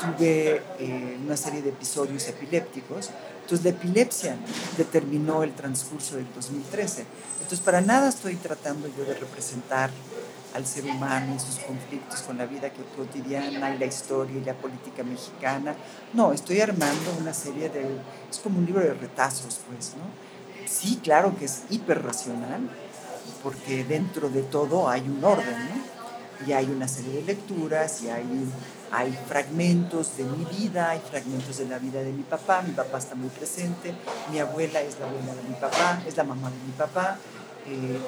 [0.00, 3.10] tuve eh, una serie de episodios epilépticos
[3.42, 4.36] entonces, la epilepsia
[4.76, 7.04] determinó el transcurso del 2013.
[7.34, 9.90] Entonces, para nada estoy tratando yo de representar
[10.54, 14.54] al ser humano y sus conflictos con la vida cotidiana y la historia y la
[14.54, 15.74] política mexicana.
[16.12, 17.84] No, estoy armando una serie de...
[18.30, 20.04] Es como un libro de retazos, pues, ¿no?
[20.66, 22.70] Sí, claro que es hiperracional,
[23.42, 26.46] porque dentro de todo hay un orden, ¿no?
[26.46, 28.48] Y hay una serie de lecturas y hay
[28.92, 32.98] hay fragmentos de mi vida, hay fragmentos de la vida de mi papá, mi papá
[32.98, 33.94] está muy presente,
[34.30, 37.16] mi abuela es la abuela de mi papá, es la mamá de mi papá,
[37.66, 37.98] eh,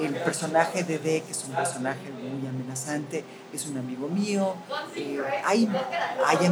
[0.00, 4.54] el personaje de D, que es un personaje muy amenazante, es un amigo mío.
[4.96, 5.68] Eh, hay,
[6.26, 6.48] hay,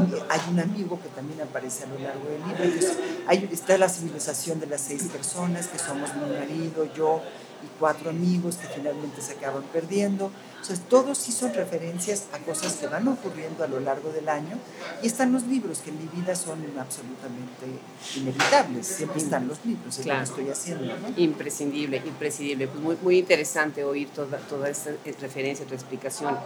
[0.50, 2.94] un amigo que también aparece a lo largo del libro.
[3.26, 7.22] hay, está la civilización de las seis personas, que somos mi marido, yo
[7.62, 10.31] y cuatro amigos que finalmente se acaban perdiendo.
[10.61, 14.59] Entonces, todos sí son referencias a cosas que van ocurriendo a lo largo del año
[15.03, 17.66] y están los libros, que en mi vida son absolutamente
[18.16, 18.87] inevitables.
[18.87, 20.94] Siempre están los libros, es lo que estoy haciendo.
[21.16, 22.68] Imprescindible, imprescindible.
[22.68, 26.37] Pues muy, muy interesante oír toda, toda esta referencia, tu explicación.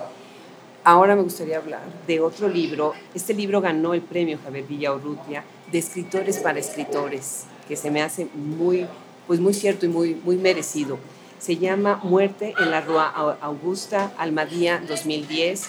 [0.84, 2.92] Ahora me gustaría hablar de otro libro.
[3.14, 8.28] Este libro ganó el premio Javier Villaurrutia de escritores para escritores, que se me hace
[8.34, 8.86] muy,
[9.26, 10.98] pues muy cierto y muy, muy merecido.
[11.38, 15.64] Se llama Muerte en la Rua Augusta, Almadía 2010.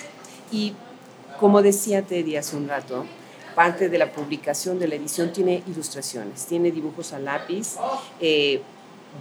[0.51, 0.73] Y
[1.39, 3.05] como decía Teddy hace un rato,
[3.55, 7.75] parte de la publicación de la edición tiene ilustraciones, tiene dibujos a lápiz,
[8.19, 8.61] eh,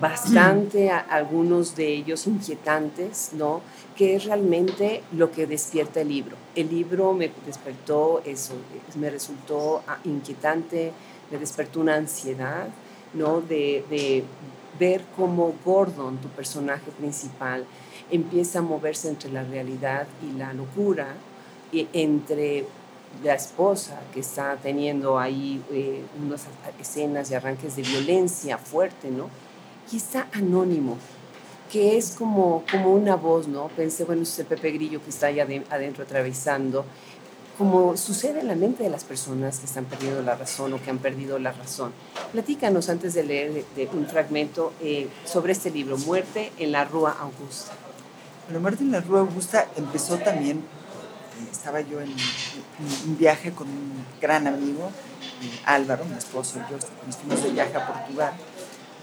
[0.00, 3.60] bastante, algunos de ellos inquietantes, ¿no?
[3.96, 6.36] Que es realmente lo que despierta el libro.
[6.56, 8.54] El libro me despertó eso,
[8.96, 10.92] me resultó ah, inquietante,
[11.30, 12.68] me despertó una ansiedad,
[13.14, 13.40] ¿no?
[13.40, 14.24] De, de
[14.78, 17.64] ver cómo Gordon, tu personaje principal,
[18.10, 21.14] empieza a moverse entre la realidad y la locura,
[21.74, 22.64] y entre
[23.22, 26.46] la esposa que está teniendo ahí eh, unas
[26.80, 29.28] escenas y arranques de violencia fuerte, ¿no?
[29.92, 30.96] Y está anónimo,
[31.70, 33.68] que es como, como una voz, ¿no?
[33.68, 36.84] Pensé, bueno, es el Pepe Grillo que está ahí adentro atravesando,
[37.56, 40.90] como sucede en la mente de las personas que están perdiendo la razón o que
[40.90, 41.92] han perdido la razón.
[42.32, 47.16] Platícanos antes de leer de, un fragmento eh, sobre este libro, Muerte en la Rúa
[47.20, 47.72] Augusta.
[48.46, 52.10] Bueno, Muerte en la Rúa Augusta empezó también, eh, estaba yo en
[53.06, 54.90] un viaje con un gran amigo,
[55.42, 58.34] eh, Álvaro, mi esposo y yo, nos fuimos de viaje a Portugal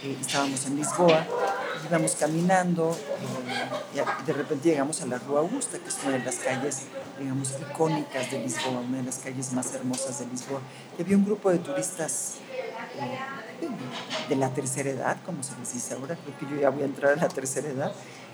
[0.03, 1.25] estábamos en Lisboa,
[1.87, 2.97] íbamos caminando
[3.93, 6.83] eh, y de repente llegamos a la Rua Augusta, que es una de las calles,
[7.19, 10.61] digamos, icónicas de Lisboa, una de las calles más hermosas de Lisboa.
[10.97, 12.35] Y había un grupo de turistas
[12.97, 13.67] eh,
[14.29, 16.85] de la tercera edad, como se les dice ahora, creo que yo ya voy a
[16.85, 17.93] entrar a la tercera edad,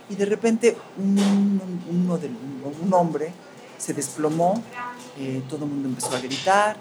[0.10, 3.34] y de repente un, uno de, un hombre
[3.78, 4.62] se desplomó,
[5.20, 6.78] eh, todo el mundo empezó a gritar,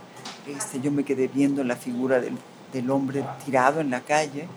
[0.46, 2.38] este, yo me quedé viendo la figura del,
[2.72, 4.48] del hombre tirado en la calle,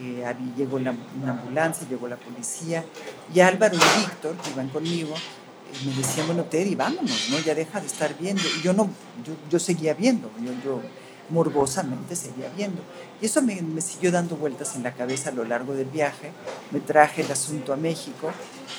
[0.00, 2.84] eh, llegó la, una ambulancia, llegó la policía,
[3.34, 7.38] y Álvaro y Víctor, que iban conmigo, eh, me decían, bueno, Teddy, vámonos, ¿no?
[7.40, 8.42] Ya deja de estar viendo.
[8.58, 8.88] Y yo no,
[9.24, 10.80] yo, yo seguía viendo, yo, yo,
[11.28, 12.82] morbosamente seguía viendo.
[13.20, 16.32] Y eso me, me, siguió dando vueltas en la cabeza a lo largo del viaje.
[16.70, 18.32] Me traje el asunto a México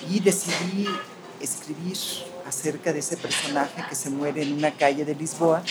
[0.10, 0.86] y decidí
[1.40, 1.98] escribir
[2.46, 5.64] acerca de ese personaje que se muere en una calle de Lisboa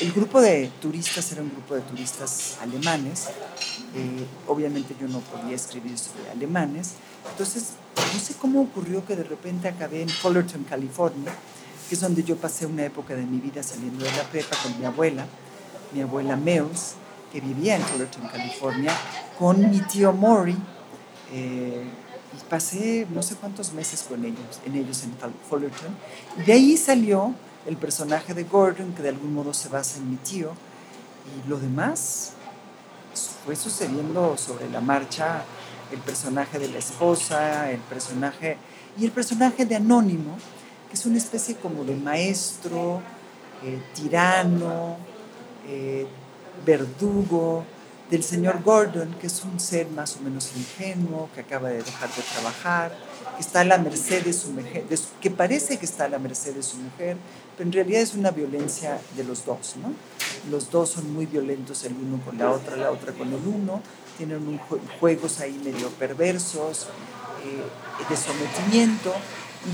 [0.00, 3.28] el grupo de turistas era un grupo de turistas alemanes.
[3.94, 6.92] Eh, obviamente yo no podía escribir sobre alemanes.
[7.30, 11.32] Entonces, no sé cómo ocurrió que de repente acabé en Fullerton, California,
[11.88, 14.78] que es donde yo pasé una época de mi vida saliendo de la prepa con
[14.78, 15.26] mi abuela,
[15.92, 16.94] mi abuela Mills,
[17.32, 18.92] que vivía en Fullerton, California,
[19.38, 20.56] con mi tío Maury.
[21.32, 21.84] Eh,
[22.34, 25.12] y pasé no sé cuántos meses con ellos, en ellos en
[25.48, 25.94] Fullerton.
[26.38, 27.34] Y de ahí salió
[27.66, 30.52] el personaje de Gordon, que de algún modo se basa en mi tío,
[31.44, 32.32] y lo demás
[33.44, 35.44] fue sucediendo sobre la marcha
[35.92, 38.56] el personaje de la esposa, el personaje
[38.98, 40.36] y el personaje de Anónimo,
[40.88, 43.02] que es una especie como de maestro,
[43.62, 44.96] eh, tirano,
[45.68, 46.06] eh,
[46.64, 47.64] verdugo,
[48.10, 52.10] del señor Gordon, que es un ser más o menos ingenuo, que acaba de dejar
[52.14, 52.94] de trabajar,
[53.36, 54.84] que está a la merced de su mujer,
[55.20, 57.16] que parece que está a la merced de su mujer,
[57.56, 59.94] pero en realidad es una violencia de los dos, ¿no?
[60.50, 63.80] Los dos son muy violentos el uno con la otra, la otra con el uno,
[64.18, 64.58] tienen un
[64.98, 66.88] juegos ahí medio perversos,
[67.44, 69.12] eh, de sometimiento,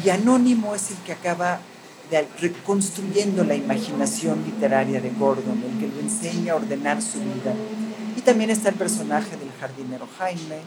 [0.04, 1.60] y Anónimo es el que acaba
[2.10, 7.54] de, reconstruyendo la imaginación literaria de Gordon, el que lo enseña a ordenar su vida.
[8.16, 10.60] Y también está el personaje del jardinero Jaime,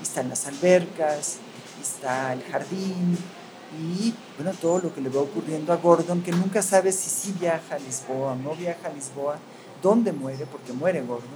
[0.00, 1.36] y están las albercas,
[1.78, 3.16] y está el jardín,
[3.78, 7.34] y bueno, todo lo que le va ocurriendo a Gordon, que nunca sabe si sí
[7.38, 9.38] viaja a Lisboa o no viaja a Lisboa,
[9.82, 11.28] dónde muere, porque muere Gordon,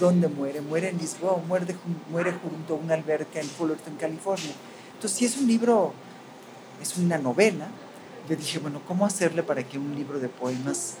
[0.00, 1.76] dónde muere, muere en Lisboa o muere,
[2.10, 4.52] muere junto a una alberca en Fullerton, California.
[4.94, 5.92] Entonces, si es un libro,
[6.82, 7.68] es una novela,
[8.28, 10.94] yo dije, bueno, ¿cómo hacerle para que un libro de poemas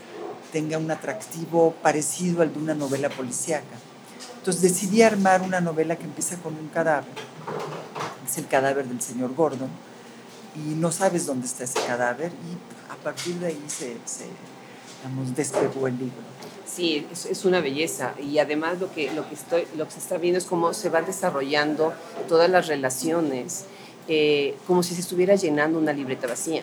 [0.52, 3.76] tenga un atractivo parecido al de una novela policíaca?
[4.38, 7.10] Entonces decidí armar una novela que empieza con un cadáver,
[8.24, 9.68] es el cadáver del señor Gordon,
[10.56, 14.26] y no sabes dónde está ese cadáver y a partir de ahí se, se
[15.34, 16.14] despegó el libro.
[16.66, 19.98] Sí, es, es, una belleza y además lo que, lo, que estoy, lo que se
[19.98, 21.92] está viendo es cómo se van desarrollando
[22.28, 23.66] todas las relaciones
[24.08, 26.62] eh, como si se estuviera llenando una libreta vacía.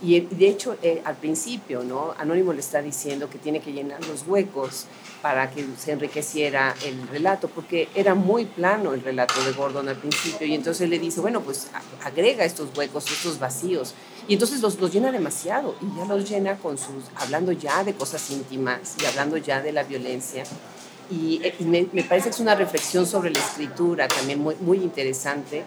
[0.00, 2.14] Y de hecho, eh, al principio, ¿no?
[2.18, 4.86] Anónimo le está diciendo que tiene que llenar los huecos
[5.22, 9.96] para que se enriqueciera el relato, porque era muy plano el relato de Gordon al
[9.96, 10.46] principio.
[10.46, 11.68] Y entonces le dice, bueno, pues
[12.04, 13.94] agrega estos huecos, estos vacíos.
[14.28, 17.94] Y entonces los, los llena demasiado y ya los llena con sus, hablando ya de
[17.94, 20.44] cosas íntimas y hablando ya de la violencia.
[21.10, 24.78] Y, eh, me, me, parece que es una reflexión sobre la escritura también muy, muy
[24.78, 25.64] interesante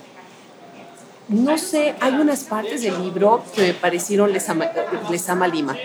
[1.31, 4.49] no sé, hay unas partes del libro que me parecieron Les
[5.29, 5.77] ama, Lima.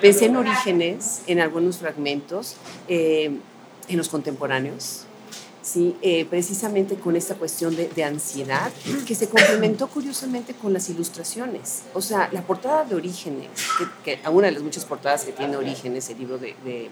[0.00, 2.56] Pensé en orígenes, en algunos fragmentos,
[2.88, 3.30] eh,
[3.88, 5.04] en los contemporáneos,
[5.62, 5.96] ¿sí?
[6.02, 8.72] Eh, precisamente con esta cuestión de, ansiedad,
[9.06, 11.82] que se complementó curiosamente con las ilustraciones.
[11.94, 13.48] O sea, la portada de Orígenes,
[14.04, 16.90] que, que una de las muchas portadas que tiene Orígenes, el libro de, de,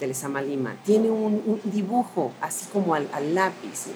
[0.00, 3.86] de Lesama Lima, tiene un, dibujo así como al, al lápiz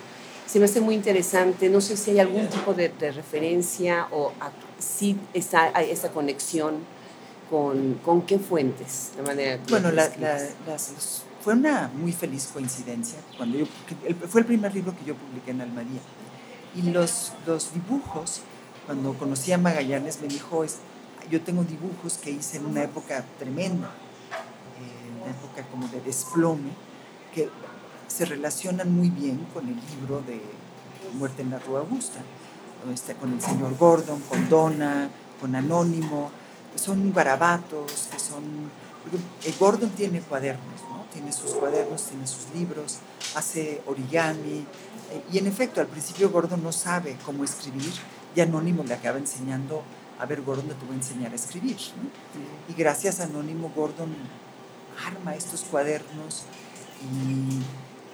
[0.50, 1.68] se me hace muy interesante.
[1.68, 4.32] No sé si hay algún tipo de, referencia o
[4.78, 6.78] si está esa conexión
[7.48, 9.90] con, con, qué fuentes, de manera Bueno,
[11.42, 13.18] fue una muy feliz coincidencia.
[13.36, 13.66] cuando yo,
[14.28, 16.00] Fue el primer libro que yo publiqué en Almadía.
[16.74, 18.40] Y los, los dibujos,
[18.86, 20.64] cuando conocí a Magallanes, me dijo,
[21.30, 23.90] yo tengo dibujos que hice en una época tremenda,
[24.78, 26.70] en una época como de desplome,
[27.34, 27.48] que
[28.10, 30.40] se relacionan muy bien con el libro de
[31.14, 32.20] Muerte en la Rua Augusta,
[32.92, 35.08] este, con el señor Gordon, con Donna,
[35.40, 36.30] con Anónimo,
[36.74, 38.70] son garabatos, que son...
[39.58, 41.04] Gordon tiene cuadernos, ¿no?
[41.12, 42.98] tiene sus cuadernos, tiene sus libros,
[43.34, 44.66] hace origami,
[45.32, 47.92] y en efecto, al principio Gordon no sabe cómo escribir,
[48.34, 49.82] y Anónimo le acaba enseñando,
[50.18, 51.78] a ver, Gordon te voy a enseñar a escribir.
[52.68, 54.14] Y gracias a Anónimo, Gordon
[55.06, 56.44] arma estos cuadernos
[57.02, 57.62] y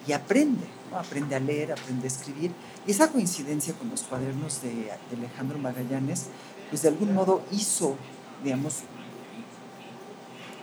[0.06, 2.52] y aprende, aprende a leer, aprende a escribir.
[2.86, 6.26] Y esa coincidencia con los cuadernos de, Alejandro Magallanes,
[6.70, 7.96] pues de algún modo hizo,
[8.42, 8.82] digamos,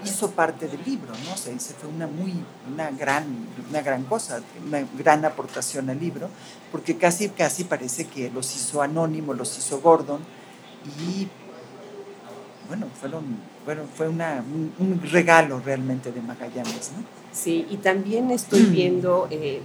[0.05, 1.33] hizo parte del libro, ¿no?
[1.33, 2.33] O sea, fue una muy,
[2.71, 3.25] una gran,
[3.69, 6.29] una gran cosa, una gran aportación al libro,
[6.71, 10.19] porque casi, casi parece que los hizo Anónimo, los hizo Gordon,
[10.99, 11.27] y
[12.67, 13.23] bueno, fueron,
[13.65, 14.43] bueno fue una,
[14.79, 17.22] un, regalo realmente de Magallanes, ¿no?
[17.33, 19.59] Sí, y también estoy viendo, eh,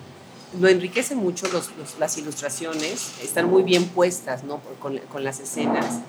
[0.58, 4.60] lo enriquece mucho los, las ilustraciones, están muy bien puestas ¿no?
[4.80, 6.00] con, con las escenas.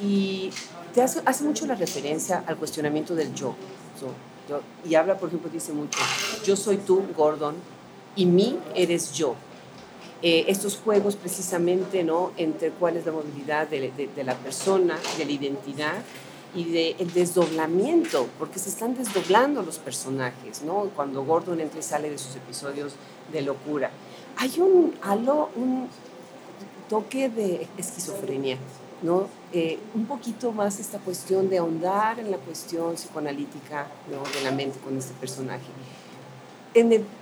[0.00, 0.50] Y
[0.94, 3.54] te hace, hace, mucho la referencia al cuestionamiento del yo,
[4.00, 4.60] yo.
[4.88, 5.98] Y habla, por ejemplo, dice mucho,
[6.44, 7.54] yo soy tú, Gordon,
[8.16, 9.36] y mí eres yo.
[10.22, 12.32] Eh, estos juegos precisamente, ¿no?
[12.36, 16.02] Entre cuál es la movilidad de, de, de la persona, de la identidad,
[16.54, 20.90] y del el desdoblamiento, porque se están desdoblando los personajes, ¿no?
[20.94, 22.94] Cuando Gordon entra y sale de sus episodios
[23.32, 23.90] de locura.
[24.36, 25.88] Hay un halo, un
[26.88, 28.58] toque de esquizofrenia,
[29.02, 29.26] ¿no?
[29.52, 34.22] Eh, un poquito más esta cuestión de ahondar en la cuestión psicoanalítica ¿no?
[34.32, 35.66] de la mente con este personaje.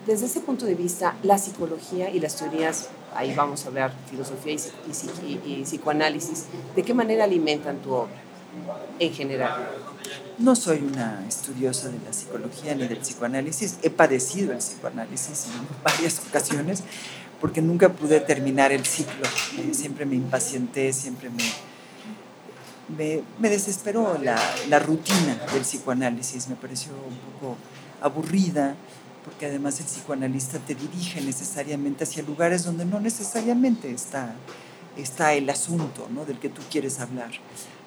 [0.07, 4.55] desde ese punto de vista, la psicología y las teorías, ahí vamos a hablar filosofía
[5.37, 8.30] y psicoanálisis, ¿de qué manera alimentan tu obra?
[8.99, 9.69] En general?
[10.39, 13.79] No soy una estudiosa de la psicología ni del psicoanálisis.
[13.83, 16.83] He padecido el psicoanálisis en varias ocasiones
[17.41, 19.27] porque nunca pude terminar el ciclo.
[19.59, 24.39] Eh, siempre me impacienté, siempre me, me, desesperó la,
[24.69, 26.49] la, rutina del psicoanálisis.
[26.49, 27.57] Me pareció un poco
[28.01, 28.75] aburrida
[29.25, 34.35] porque además el psicoanalista te dirige necesariamente hacia lugares donde no necesariamente está,
[34.97, 36.25] está el asunto ¿no?
[36.25, 37.31] del que tú quieres hablar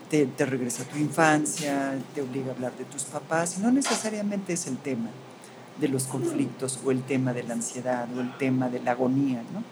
[0.09, 4.53] te, regresa a tu infancia, te obliga a hablar de tus papás, y no necesariamente
[4.53, 5.09] es el tema
[5.79, 9.41] de los conflictos o el tema de la ansiedad o el tema de la agonía,
[9.53, 9.63] ¿no?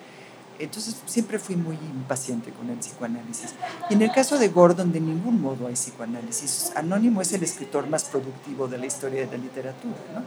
[0.59, 3.55] Entonces siempre fui muy impaciente con el psicoanálisis.
[3.89, 6.71] Y en el caso de Gordon, de ningún modo hay psicoanálisis.
[6.75, 10.21] Anónimo es el escritor más productivo de la historia de la literatura, ¿no?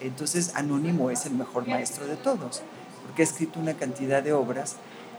[0.00, 2.62] Entonces Anónimo es el mejor maestro de todos,
[3.04, 4.76] porque ha escrito una cantidad de obras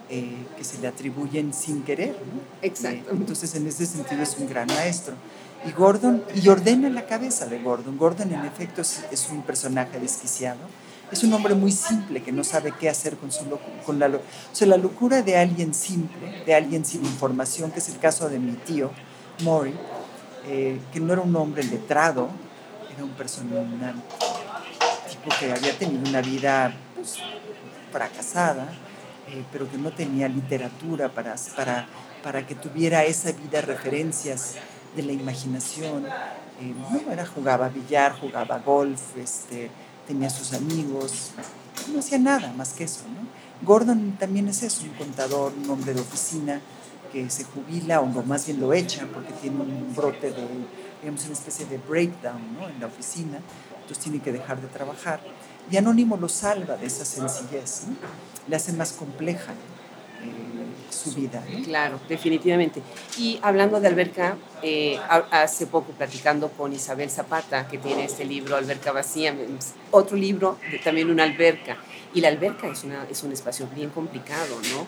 [0.09, 2.11] eh, que se le atribuyen sin querer.
[2.11, 2.41] ¿no?
[2.61, 3.11] Exacto.
[3.11, 5.15] Eh, entonces, en ese sentido es un gran maestro.
[5.65, 7.97] Y Gordon, y ordena la cabeza de Gordon.
[7.97, 10.59] Gordon, en efecto, es, es un personaje desquiciado.
[11.11, 13.45] Es un hombre muy simple que no sabe qué hacer con su
[13.85, 14.19] con la, o
[14.51, 18.39] sea, la locura de alguien simple, de alguien sin información, que es el caso de
[18.39, 18.91] mi tío,
[19.43, 19.73] Mori,
[20.47, 22.29] eh, que no era un hombre letrado,
[22.93, 23.93] era un personaje,
[25.09, 27.15] tipo que había tenido una vida pues,
[27.91, 28.67] fracasada,
[29.27, 31.87] eh, pero que no tenía literatura para, para,
[32.23, 34.55] para que tuviera esa vida referencias
[34.95, 36.05] de la imaginación.
[36.05, 39.69] Eh, no, era, jugaba billar, jugaba golf, este,
[40.07, 41.31] tenía sus amigos,
[41.93, 43.01] no hacía nada más que eso.
[43.07, 43.27] ¿no?
[43.65, 46.61] Gordon también es eso, un contador, un hombre de oficina,
[47.11, 50.47] que se jubila, o más bien lo echa, porque tiene un brote de,
[51.01, 52.67] digamos, una especie de breakdown ¿no?
[52.67, 53.39] en la oficina,
[53.81, 55.21] entonces tiene que dejar de trabajar.
[55.69, 57.83] Y Anónimo lo salva de esa sencillez,
[58.47, 61.43] le hace más compleja eh, su vida.
[61.65, 62.81] Claro, definitivamente.
[63.17, 68.55] Y hablando de alberca, eh, hace poco platicando con Isabel Zapata, que tiene este libro,
[68.55, 69.35] Alberca Vacía,
[69.91, 71.77] otro libro de también una alberca.
[72.13, 74.87] Y la alberca es, una, es un espacio bien complicado, ¿no?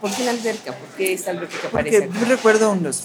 [0.00, 0.72] ¿Por qué la alberca?
[0.72, 2.02] ¿Por qué esta alberca que aparece?
[2.02, 3.04] Porque yo recuerdo los,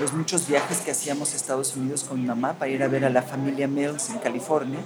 [0.00, 3.04] los muchos viajes que hacíamos a Estados Unidos con mi mamá para ir a ver
[3.04, 4.80] a la familia Mills en California.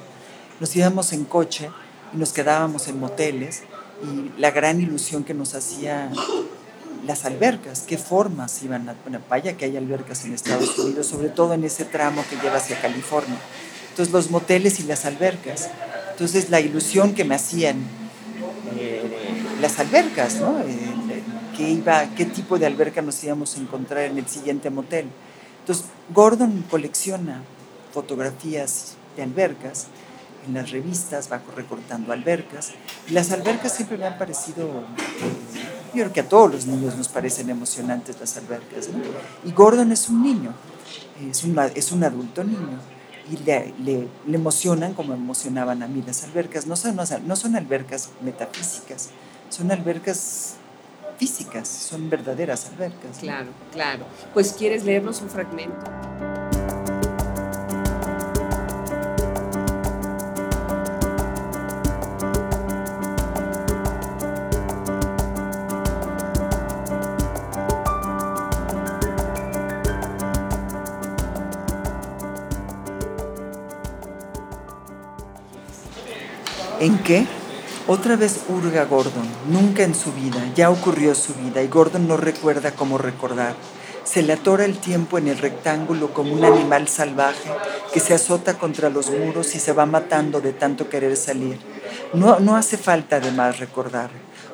[0.60, 1.70] Nos íbamos en coche
[2.14, 3.62] y nos quedábamos en moteles
[4.04, 6.10] y la gran ilusión que nos hacía
[7.06, 8.94] las albercas, qué formas iban a...
[9.02, 12.58] Bueno, vaya que hay albercas en Estados Unidos, sobre todo en ese tramo que lleva
[12.58, 13.38] hacia California.
[13.88, 15.70] Entonces los moteles y las albercas.
[16.12, 17.78] Entonces la ilusión que me hacían
[18.76, 19.02] eh,
[19.60, 20.60] las albercas, ¿no?
[20.60, 21.22] Eh,
[21.56, 25.06] ¿qué, iba, ¿Qué tipo de alberca nos íbamos a encontrar en el siguiente motel?
[25.60, 27.42] Entonces Gordon colecciona
[27.92, 29.86] fotografías de albercas
[30.46, 32.72] en las revistas, va recortando albercas.
[33.08, 34.84] Y las albercas siempre me han parecido,
[35.94, 38.88] yo creo que a todos los niños nos parecen emocionantes las albercas.
[39.44, 40.54] Y Gordon es un niño,
[41.30, 42.78] es un, es un adulto niño.
[43.30, 46.66] Y le, le, emocionan como emocionaban a mí las albercas.
[46.66, 49.10] No son, no son albercas metafísicas,
[49.50, 50.54] son albercas
[51.20, 53.18] físicas, son verdaderas albercas.
[53.18, 54.04] Claro, claro.
[54.32, 55.84] Pues quieres leernos un fragmento.
[76.80, 77.26] ¿En qué?
[77.86, 82.16] Otra vez hurga Gordon, nunca en su vida, ya ocurrió su vida y Gordon no
[82.16, 83.54] recuerda cómo recordar.
[84.04, 87.50] Se le atora el tiempo en el rectángulo como un animal salvaje
[87.92, 91.58] que se azota contra los muros y se va matando de tanto querer salir.
[92.14, 94.08] No, no hace falta además recordar.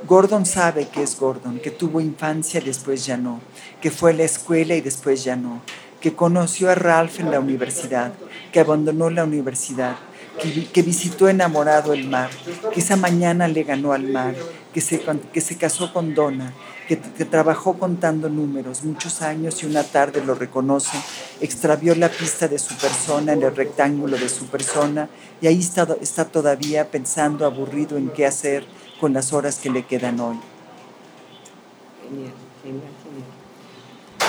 [0.04, 3.40] Gordon sabe que es Gordon, que tuvo infancia y después ya no,
[3.80, 5.62] que fue a la escuela y después ya no,
[6.00, 8.12] que conoció a Ralph en la universidad,
[8.52, 9.96] que abandonó la universidad,
[10.36, 12.30] que, visitó enamorado el mar,
[12.72, 14.34] que esa mañana le ganó al mar,
[14.72, 15.00] que se,
[15.32, 16.52] que se casó con Donna,
[16.86, 20.96] que, trabajó contando números muchos años y una tarde lo reconoce,
[21.40, 25.08] extravió la pista de su persona en el rectángulo de su persona
[25.40, 28.64] y ahí está, está todavía pensando aburrido en qué hacer
[29.00, 30.38] con las horas que le quedan hoy.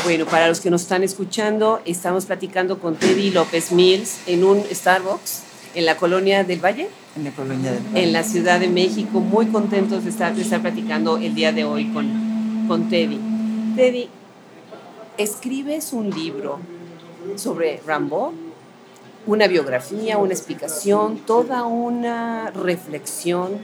[0.03, 4.63] Bueno, para los que nos están escuchando, estamos platicando con Teddy López Mills en un
[4.71, 5.46] Starbucks
[5.77, 6.89] en la colonia del Valle.
[7.15, 8.03] En la colonia del Valle.
[8.03, 11.65] En la Ciudad de México, muy contentos de estar, de estar platicando el día de
[11.65, 13.19] hoy con, con Teddy.
[13.75, 14.09] Teddy,
[15.19, 16.57] escribes un libro
[17.35, 18.33] sobre Rambo,
[19.27, 23.59] una biografía, una explicación, toda una reflexión,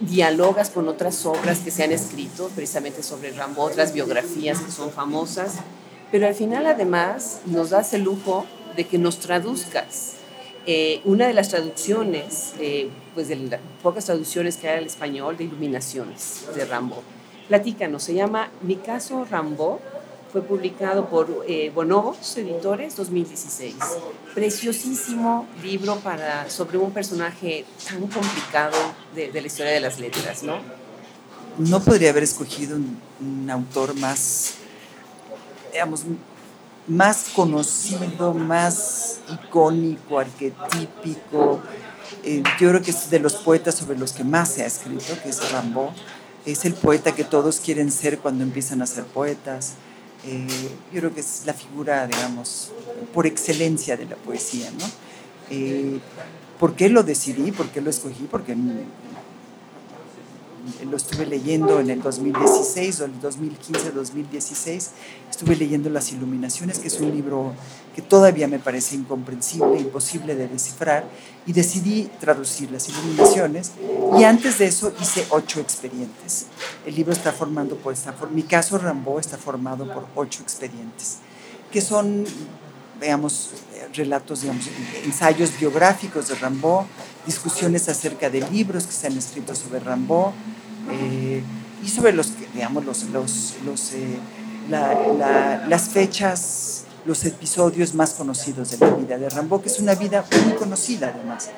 [0.00, 4.90] dialogas con otras obras que se han escrito precisamente sobre Rambo, otras biografías que son
[4.90, 5.56] famosas,
[6.10, 10.23] pero al final además nos das el lujo de que nos traduzcas
[10.66, 15.36] eh, una de las traducciones, eh, pues de las pocas traducciones que hay al español
[15.36, 17.02] de Iluminaciones de Rambo.
[17.48, 19.80] Platícanos, se llama Mi caso Rambo,
[20.32, 23.74] fue publicado por eh, Bonobos Editores 2016.
[24.34, 28.76] Preciosísimo libro para, sobre un personaje tan complicado
[29.14, 30.58] de, la historia de las letras, ¿no?
[31.58, 34.54] No podría haber escogido un, un autor más,
[35.72, 36.04] digamos,
[36.88, 38.93] más conocido, más
[39.32, 41.60] icónico, arquetípico.
[42.22, 45.14] Eh, yo creo que es de los poetas sobre los que más se ha escrito,
[45.22, 45.92] que es Rambo.
[46.46, 49.74] Es el poeta que todos quieren ser cuando empiezan a ser poetas.
[50.26, 50.46] Eh,
[50.92, 52.72] yo creo que es la figura, digamos,
[53.12, 54.70] por excelencia de la poesía.
[54.70, 54.84] ¿no?
[55.50, 56.00] Eh,
[56.58, 57.52] ¿Por qué lo decidí?
[57.52, 58.26] ¿Por qué lo escogí?
[58.30, 58.56] Porque
[60.88, 64.88] lo estuve leyendo en el 2016 o el 2015-2016,
[65.30, 67.54] estuve leyendo Las Iluminaciones, que es un libro
[67.94, 71.04] que todavía me parece incomprensible, imposible de descifrar,
[71.46, 73.72] y decidí traducir Las Iluminaciones,
[74.18, 76.46] y antes de eso hice ocho expedientes.
[76.86, 81.18] El libro está formando por esta, mi caso Rambo está formado por ocho expedientes,
[81.70, 82.24] que son,
[83.04, 83.50] veamos,
[83.94, 84.64] relatos, digamos,
[85.04, 86.86] ensayos biográficos de Rambo,
[87.26, 90.32] discusiones acerca de libros que se han escrito sobre Rambo
[90.90, 91.42] eh,
[91.84, 94.18] y sobre los, digamos, los, los, los eh,
[94.70, 100.24] las fechas, los episodios más conocidos de la vida de Rambo, que es una vida
[100.46, 101.50] muy conocida además.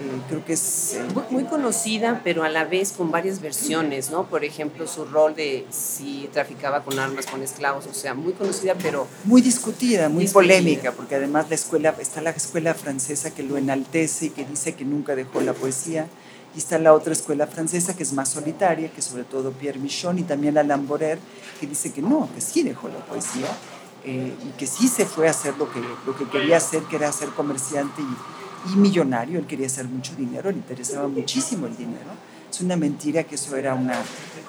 [0.00, 0.94] Eh, creo que es...
[0.94, 4.24] Eh, muy, conocida, pero a la vez con varias versiones, ¿no?
[4.24, 8.74] Por ejemplo, su rol de si traficaba con armas, con esclavos, o sea, muy conocida,
[8.74, 9.06] pero...
[9.22, 14.26] Muy discutida, muy polémica, porque además la escuela, está la escuela francesa que lo enaltece
[14.26, 16.08] y que dice que nunca dejó la poesía,
[16.56, 20.18] y está la otra escuela francesa que es más solitaria, que sobre todo Pierre Michon
[20.18, 21.20] y también Alain Borer,
[21.60, 23.46] que dice que no, que sí dejó la poesía,
[24.04, 26.96] eh, y que sí se fue a hacer lo que, lo que quería hacer, que
[26.96, 31.76] era ser comerciante y y millonario, él quería hacer mucho dinero, le interesaba muchísimo el
[31.76, 32.10] dinero.
[32.50, 33.94] Es una mentira que eso era una,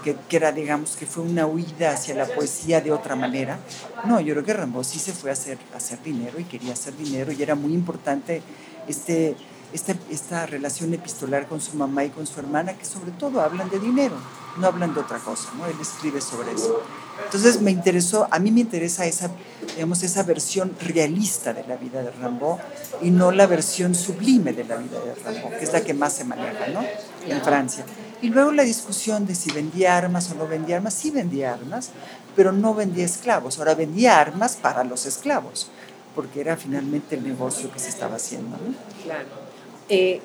[0.04, 3.58] que, que, era, digamos, que fue una huida hacia la poesía de otra manera.
[4.06, 6.74] No, yo creo que Rambo sí se fue a hacer, a hacer dinero y quería
[6.74, 8.44] hacer dinero y era muy importante
[8.88, 9.36] este,
[9.74, 13.70] esta, esta relación epistolar con su mamá y con su hermana, que sobre todo hablan
[13.70, 14.16] de dinero,
[14.58, 15.66] no hablan de otra cosa, ¿no?
[15.66, 16.82] Él escribe sobre eso.
[17.24, 19.32] Entonces me interesó, a mí me interesa esa,
[19.74, 22.60] digamos, esa versión realista de la vida de Rambo
[23.02, 26.14] y no la versión sublime de la vida de Rambo, que es la que más
[26.14, 26.84] se maneja, ¿no?
[27.28, 27.86] En Francia.
[28.22, 31.92] Y luego la discusión de si vendía armas o no vendía armas, sí vendía armas,
[32.36, 33.60] pero no vendía esclavos.
[33.60, 35.70] Ahora vendía armas para los esclavos,
[36.14, 38.58] porque era finalmente el negocio que se estaba haciendo.
[38.58, 38.76] ¿no?
[39.04, 39.28] Claro.
[39.90, 40.22] Eh,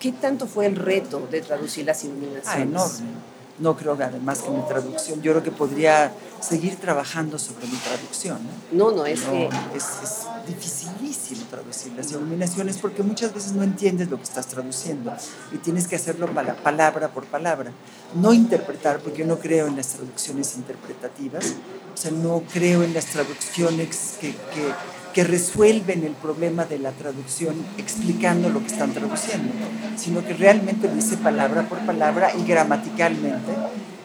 [0.00, 2.46] ¿Qué tanto fue el reto de traducir las iluminaciones?
[2.46, 7.38] Ah, enorme no creo que además que mi traducción, yo creo que podría seguir trabajando
[7.38, 8.38] sobre mi traducción.
[8.72, 9.48] No, no, es que...
[9.74, 15.12] Es, dificilísimo traducir las iluminaciones porque muchas veces no entiendes lo que estás traduciendo
[15.52, 16.28] y tienes que hacerlo
[16.62, 17.72] palabra por palabra.
[18.14, 21.54] No interpretar, porque yo no creo en las traducciones interpretativas,
[21.94, 24.72] o sea, no creo en las traducciones que, que
[25.12, 29.52] que resuelven el problema de la traducción explicando lo que están traduciendo,
[29.96, 33.52] sino que realmente lo dice palabra por palabra y gramaticalmente,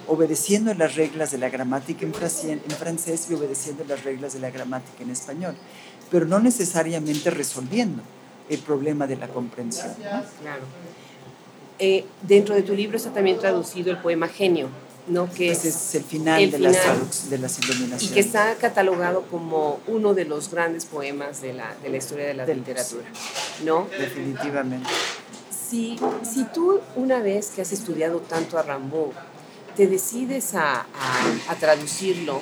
[0.07, 5.03] obedeciendo las reglas de la gramática en francés y obedeciendo las reglas de la gramática
[5.03, 5.55] en español,
[6.11, 8.01] pero no necesariamente resolviendo
[8.49, 9.93] el problema de la comprensión.
[9.95, 10.63] Claro.
[11.79, 14.69] Eh, dentro de tu libro está también traducido el poema Genio
[15.07, 15.31] ¿no?
[15.31, 18.03] que es el final, de, las, de, las, iluminaciones.
[18.03, 22.27] Y que está catalogado como uno de los grandes poemas de la, de la historia
[22.27, 23.05] de la literatura.
[23.63, 23.87] ¿no?
[23.97, 24.89] Definitivamente.
[25.49, 29.13] Si, si tú una vez que has estudiado tanto a Rambo,
[29.75, 30.85] te decides a, a,
[31.49, 32.41] a traducirlo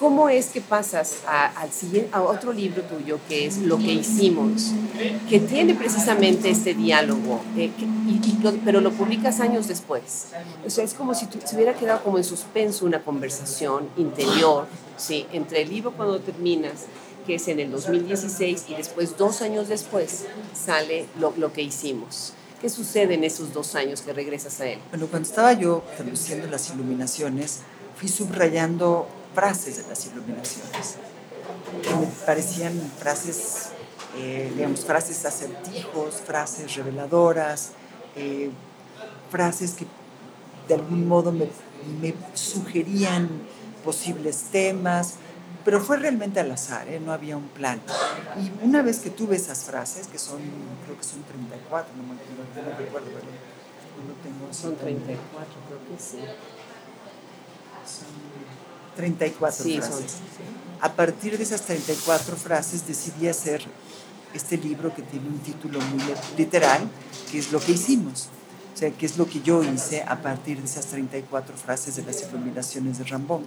[0.00, 3.92] ¿Cómo es que pasas a, al siguiente, a otro libro tuyo que es Lo que
[3.92, 4.72] hicimos,
[5.28, 7.70] que tiene precisamente este diálogo, eh,
[8.64, 10.28] pero lo publicas años después?
[10.66, 15.26] O sea, es como si se hubiera quedado como en suspenso una conversación interior, ¿sí?
[15.34, 16.86] Entre el libro cuando terminas,
[17.26, 20.24] que es en el 2016, y después, dos años después,
[20.54, 22.32] sale Lo, lo que hicimos.
[22.62, 24.78] ¿Qué sucede en esos dos años que regresas a él?
[24.88, 27.60] Bueno, cuando estaba yo traduciendo las iluminaciones,
[27.96, 30.96] fui subrayando frases de las iluminaciones,
[31.82, 33.70] que me parecían frases,
[34.16, 37.72] eh, digamos, frases acertijos, frases reveladoras,
[38.16, 38.50] eh,
[39.30, 39.86] frases que
[40.68, 41.48] de algún modo me,
[42.00, 43.28] me, sugerían
[43.84, 45.14] posibles temas,
[45.64, 47.00] pero fue realmente al azar, ¿eh?
[47.00, 47.80] no había un plan.
[48.38, 50.40] Y una vez que tuve esas frases, que son,
[50.84, 53.26] creo que son 34, no me, no, no recuerdo, pero
[54.06, 54.52] no tengo...
[54.52, 56.18] Son 34, creo que sí.
[58.96, 60.16] 34 frases.
[60.80, 63.62] A partir de esas 34 frases decidí hacer
[64.34, 66.02] este libro que tiene un título muy
[66.36, 66.88] literal,
[67.30, 68.28] que es lo que hicimos.
[68.74, 72.02] O sea, que es lo que yo hice a partir de esas 34 frases de
[72.02, 73.44] las iluminaciones de Rambón.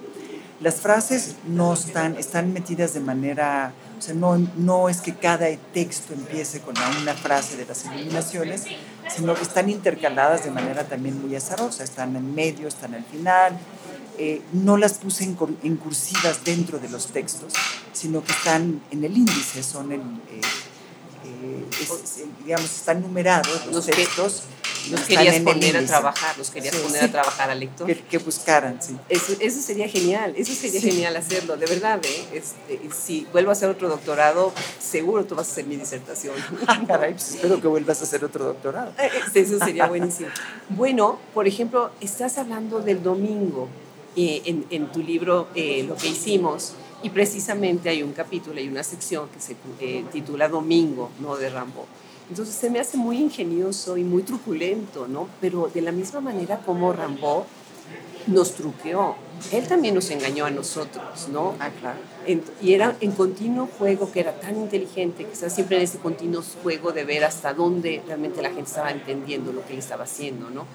[0.60, 5.48] Las frases no están, están metidas de manera, o sea, no, no es que cada
[5.74, 8.66] texto empiece con una frase de las iluminaciones,
[9.10, 13.58] sino que están intercaladas de manera también muy azarosa, están en medio, están al final,
[14.18, 17.54] eh, no las puse en, cursivas dentro de los textos,
[17.94, 20.42] sino que están en el índice, son el, eh,
[21.26, 21.66] eh,
[22.46, 24.44] digamos, están numerados los, textos.
[24.92, 27.92] los querías poner a trabajar, los querías poner a trabajar al lector.
[27.92, 28.96] Que, buscaran, sí.
[29.10, 32.00] Eso, eso, sería genial, eso sería genial hacerlo, de verdad.
[32.34, 36.36] Este, si vuelvo a hacer otro doctorado, seguro tú vas a hacer mi disertación.
[36.68, 38.94] Ah, caray, pues espero que vuelvas a hacer otro doctorado.
[39.34, 40.30] Eso sería buenísimo.
[40.70, 43.68] Bueno, por ejemplo, estás hablando del domingo.
[44.16, 48.84] Eh, en, tu libro eh, lo que hicimos y precisamente hay un capítulo y una
[48.84, 51.36] sección que se eh, titula Domingo, ¿no?
[51.36, 51.88] De Rambo.
[52.30, 55.28] Entonces se me hace muy ingenioso y muy truculento, ¿no?
[55.42, 57.48] Pero de la misma manera como Rambo
[58.28, 59.16] nos truqueó,
[59.52, 61.56] él también nos engañó a nosotros, ¿no?
[61.60, 62.00] Ah, claro.
[62.62, 66.44] Y era en continuo juego que era tan inteligente, que estaba siempre en ese continuo
[66.62, 70.50] juego de ver hasta dónde realmente la gente estaba entendiendo lo que él estaba haciendo,
[70.50, 70.66] ¿no?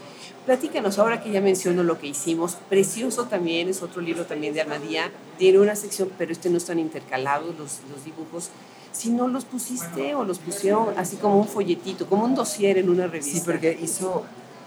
[0.46, 4.62] Platícanos, ahora que ya menciono lo que hicimos, Precioso también, es otro libro también de
[4.62, 8.51] Almadía, tiene una sección, pero este no están intercalados los, los dibujos,
[8.92, 12.88] si no los pusiste o los pusieron así como un folletito, como un dossier en
[12.88, 13.38] una revista.
[13.38, 14.24] Sí, porque hizo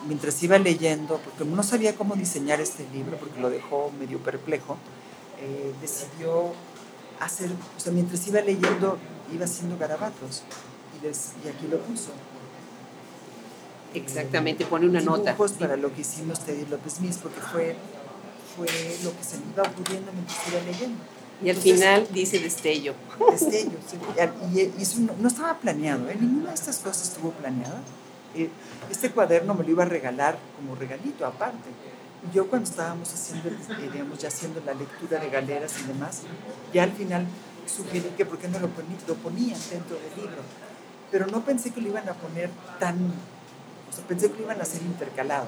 [0.07, 4.77] mientras iba leyendo, porque no sabía cómo diseñar este libro, porque lo dejó medio perplejo,
[5.41, 6.53] eh, decidió
[7.21, 8.97] hacer, o sea, mientras iba leyendo,
[9.33, 10.43] iba haciendo garabatos,
[11.01, 12.11] y, aquí lo puso.
[13.93, 15.35] Exactamente, pone una nota.
[15.59, 17.75] para lo que hicimos Teddy López Mis, porque fue,
[18.55, 18.67] fue
[19.03, 20.97] lo que se me iba ocurriendo mientras iba leyendo.
[21.43, 22.93] Y al final dice destello.
[23.31, 23.97] Destello, sí.
[24.53, 26.17] Y, eso no, estaba planeado, ¿eh?
[26.19, 27.81] ninguna de estas cosas estuvo planeada.
[28.35, 28.49] Eh,
[28.89, 31.69] este cuaderno me lo iba a regalar como regalito aparte.
[32.33, 33.49] Yo cuando estábamos haciendo,
[33.91, 36.21] digamos, ya haciendo la lectura de galeras y demás,
[36.71, 37.25] ya al final
[37.65, 38.67] sugerí que por qué no lo,
[39.07, 40.41] lo ponían dentro del libro.
[41.09, 42.49] Pero no pensé que lo iban a poner
[42.79, 42.95] tan,
[43.89, 45.47] o sea, pensé que lo iban a hacer intercalado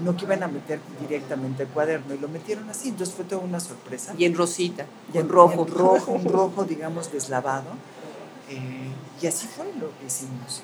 [0.00, 3.42] no que iban a meter directamente el cuaderno y lo metieron así, entonces fue toda
[3.42, 4.14] una sorpresa.
[4.16, 5.64] Y en rosita, y en rojo.
[5.64, 7.70] rojo, un rojo, digamos, deslavado.
[8.48, 8.90] Eh,
[9.20, 10.62] y así fue lo que hicimos.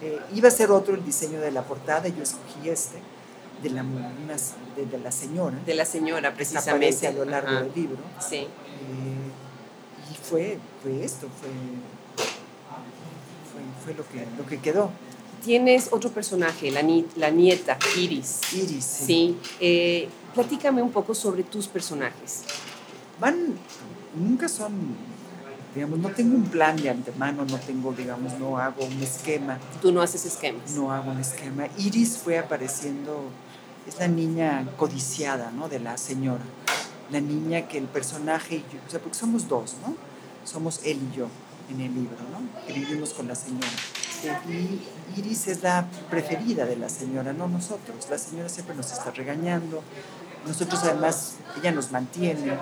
[0.00, 2.98] Eh, iba a ser otro el diseño de la portada, yo escogí este,
[3.62, 5.58] de la, de, la señora.
[5.66, 7.06] De la señora, precisamente.
[7.06, 7.98] a lo largo del libro.
[8.20, 8.36] Sí.
[8.36, 8.48] Eh,
[10.12, 11.50] y fue, fue esto, fue,
[13.84, 14.90] fue, lo, que, lo que quedó.
[15.44, 16.82] Tienes otro personaje, la,
[17.16, 18.40] la nieta, Iris.
[18.52, 19.04] Iris, sí.
[19.06, 19.36] sí.
[19.60, 22.42] Eh, platícame un poco sobre tus personajes.
[23.20, 23.54] Van,
[24.14, 24.96] nunca son
[25.74, 29.58] digamos, no tengo un plan de antemano, no tengo, digamos, no hago un esquema.
[29.80, 30.72] ¿Tú no haces esquemas?
[30.72, 31.68] No hago un esquema.
[31.78, 33.30] Iris fue apareciendo,
[33.88, 35.68] es la niña codiciada, ¿no?
[35.68, 36.44] De la señora.
[37.10, 39.96] La niña que el personaje, o sea, porque somos dos, ¿no?
[40.44, 41.28] Somos él y yo
[41.70, 42.66] en el libro, ¿no?
[42.66, 43.66] Que vivimos con la señora.
[44.48, 48.08] Y Iris es la preferida de la señora, no nosotros.
[48.10, 49.82] La señora siempre nos está regañando.
[50.46, 52.58] Nosotros además, ella nos mantiene,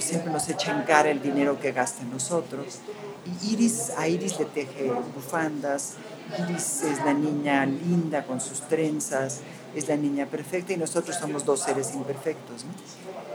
[0.00, 2.78] siempre nos echa en cara el dinero que gasta en nosotros.
[3.42, 5.94] Y Iris, a Iris le teje bufandas,
[6.38, 9.40] Iris es la niña linda con sus trenzas,
[9.74, 12.64] es la niña perfecta y nosotros somos dos seres imperfectos,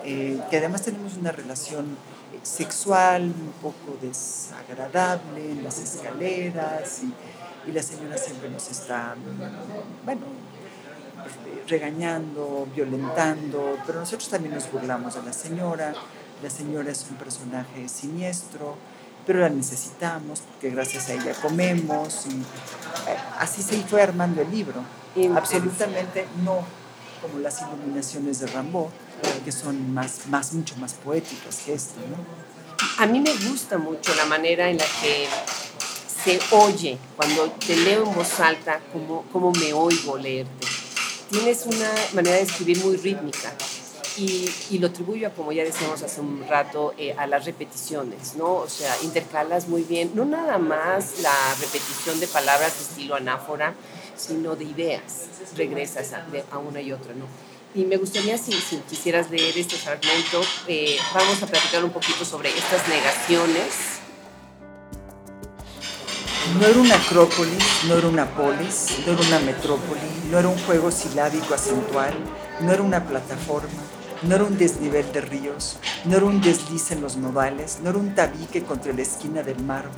[0.04, 1.98] eh, que además tenemos una relación
[2.44, 9.16] sexual un poco desagradable en las escaleras y, y la señora siempre nos está,
[10.06, 10.22] bueno,
[11.68, 15.94] regañando, violentando, pero nosotros también nos burlamos de la señora,
[16.42, 18.76] la señora es un personaje siniestro,
[19.28, 22.36] pero la necesitamos porque gracias a ella comemos y
[23.09, 24.82] eh, así se fue armando el libro.
[25.36, 26.63] Absolutamente no
[27.21, 28.89] como las iluminaciones de Rambo,
[29.43, 31.99] que son más, más, mucho más poéticas que esto.
[32.09, 33.03] ¿no?
[33.03, 35.28] A mí me gusta mucho la manera en la que
[36.23, 40.67] se oye cuando te leo en voz alta, como, como me oigo leerte.
[41.30, 43.53] Tienes una manera de escribir muy rítmica
[44.18, 48.55] y, lo atribuyo, como ya decíamos hace un rato, eh, a las repeticiones, ¿no?
[48.55, 53.76] O sea, intercalas muy bien, no nada más la repetición de palabras de estilo anáfora,
[54.15, 57.26] sino de ideas, regresas a, a una y otra, ¿no?
[57.76, 62.26] Y me gustaría, si, si quisieras leer este fragmento, eh, vamos a platicar un poquito
[62.26, 63.99] sobre estas negaciones.
[66.59, 69.99] No era una acrópolis, no era una polis, no era una metrópoli,
[70.32, 72.13] no era un juego silábico acentual,
[72.61, 73.70] no era una plataforma,
[74.24, 77.99] no era un desnivel de ríos, no era un desliz en los nodales, no era
[77.99, 79.95] un tabique contra la esquina del mármol.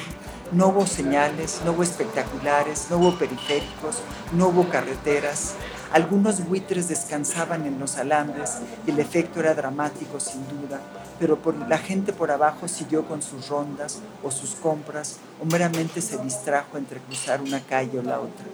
[0.51, 3.99] No hubo señales, no hubo espectaculares, no hubo periféricos,
[4.33, 5.53] no hubo carreteras.
[5.93, 10.81] Algunos buitres descansaban en los alambres y el efecto era dramático sin duda,
[11.19, 16.17] pero la gente por abajo siguió con sus rondas o sus compras o meramente se
[16.17, 18.45] distrajo entre cruzar una calle o la otra.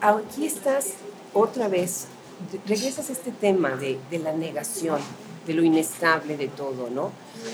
[0.00, 0.92] Aquí estás
[1.34, 2.06] otra vez
[2.66, 5.00] regresas a este tema de, de, la negación,
[5.46, 7.10] de lo inestable de todo, ¿no?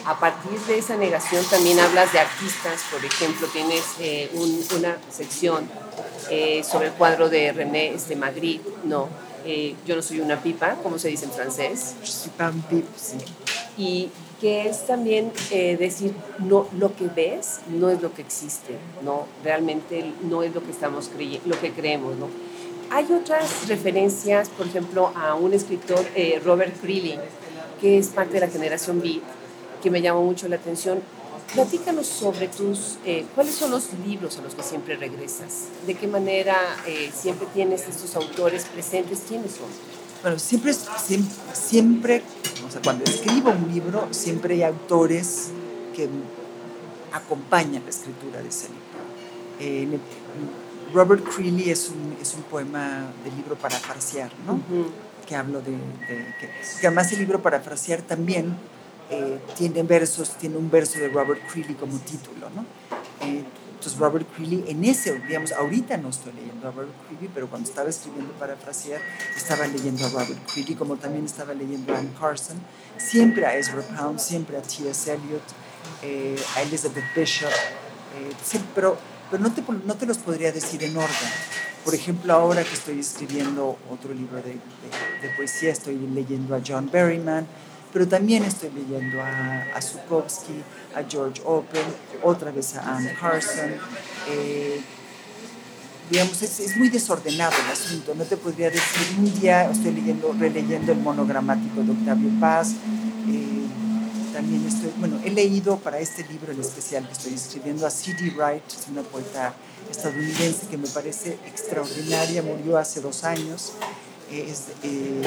[0.06, 4.30] A partir de esa negación también hablas de artistas, por ejemplo, tienes eh,
[4.76, 5.68] una sección
[6.30, 9.08] eh, sobre el cuadro de René este, Magritte, ¿no?
[9.46, 11.94] Eh, yo no soy una pipa, ¿cómo se dice en francés?
[12.96, 13.16] sí.
[13.76, 14.10] Y
[14.40, 19.26] que es también decir, no, lo que ves no es lo que existe, ¿no?
[19.42, 22.28] Realmente no es lo que estamos creyendo, lo que creemos, ¿no?
[22.90, 27.18] Hay otras referencias, por ejemplo, a un escritor, eh, Robert Greeley,
[27.80, 29.22] que es parte de la generación Beat,
[29.82, 31.00] que me llamó mucho la atención.
[31.52, 36.06] Platícanos sobre tus, eh, cuáles son los libros a los que siempre regresas, de qué
[36.06, 36.56] manera
[36.86, 39.66] eh, siempre tienes estos autores presentes, quiénes son.
[40.22, 42.22] Bueno, siempre, siempre, siempre,
[42.66, 45.50] o sea, cuando escribo un libro, siempre hay autores
[45.94, 46.08] que
[47.12, 50.00] acompañan la escritura de ese libro.
[50.94, 54.60] Robert Creeley es un, es un poema del libro parafrasear, ¿no?
[55.26, 55.72] Que hablo de,
[56.06, 56.48] que,
[56.80, 58.56] que, además el libro parafrasear también
[59.10, 62.64] eh, tiene versos, tiene un verso de Robert Creeley como título, ¿no?
[63.26, 67.48] Eh, entonces Robert Creeley, en ese, digamos, ahorita no estoy leyendo a Robert Creeley, pero
[67.48, 69.00] cuando estaba escribiendo parafrasear,
[69.36, 72.56] estaba leyendo a Robert Creeley, como también estaba leyendo a Anne Carson,
[72.96, 75.12] siempre a Ezra Pound, siempre a T.S.
[75.12, 75.42] Eliot,
[76.02, 77.50] eh, a Elizabeth Bishop,
[78.42, 78.96] siempre, pero,
[79.30, 81.30] pero no, te, no te los podría decir en orden.
[81.84, 86.60] Por ejemplo, ahora que estoy escribiendo otro libro de, de, de poesía, estoy leyendo a
[86.66, 87.46] John Berryman,
[87.92, 90.62] pero también estoy leyendo a, a Zukovsky,
[90.96, 91.84] a George Open,
[92.22, 93.70] otra vez a Anne Carson.
[94.30, 94.80] Eh,
[96.10, 98.14] digamos, es, es, muy desordenado el asunto.
[98.14, 102.72] No te podría decir, un día estoy leyendo, releyendo el monogramático de Octavio Paz.
[103.28, 103.63] Eh,
[104.34, 108.32] también estoy, bueno, he leído para este libro en especial que estoy escribiendo a C.D.
[108.36, 109.54] Wright, es una poeta
[109.88, 113.74] estadounidense que me parece extraordinaria, murió hace dos años.
[114.32, 115.22] Eh,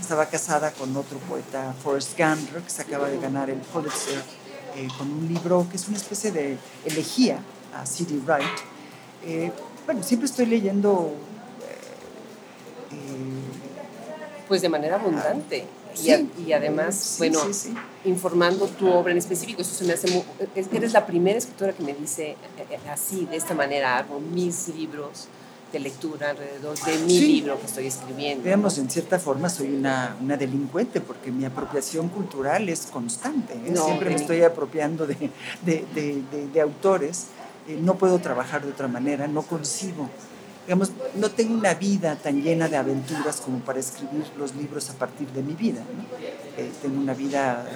[0.00, 4.22] estaba casada con otro poeta, Forrest Gander, que se acaba de ganar el Pulitzer
[4.76, 7.40] eh, con un libro que es una especie de elegía
[7.74, 8.20] a C.D.
[8.24, 8.46] Wright.
[9.24, 9.50] Eh,
[9.86, 11.16] bueno, siempre estoy leyendo...
[14.46, 15.66] Pues de manera abundante.
[16.46, 17.40] Y, además, bueno,
[18.04, 20.24] informando tu obra en específico, eso se me hace muy,
[20.72, 22.36] eres la primera escritora que me dice
[22.90, 25.28] así, de esta manera, hago mis libros
[25.72, 28.44] de lectura alrededor de mi libro que estoy escribiendo.
[28.44, 33.54] Veamos, en cierta forma soy una, una delincuente porque mi apropiación cultural es constante.
[33.54, 33.74] ¿eh?
[33.74, 35.30] Siempre me estoy apropiando de,
[35.64, 37.28] de, de, de autores.
[37.68, 40.10] Eh, no puedo trabajar de otra manera, no concibo.
[40.66, 44.94] Digamos, no tengo una vida tan llena de aventuras como para escribir los libros a
[44.94, 45.80] partir de mi vida.
[45.80, 46.04] ¿no?
[46.56, 47.66] Eh, tengo una vida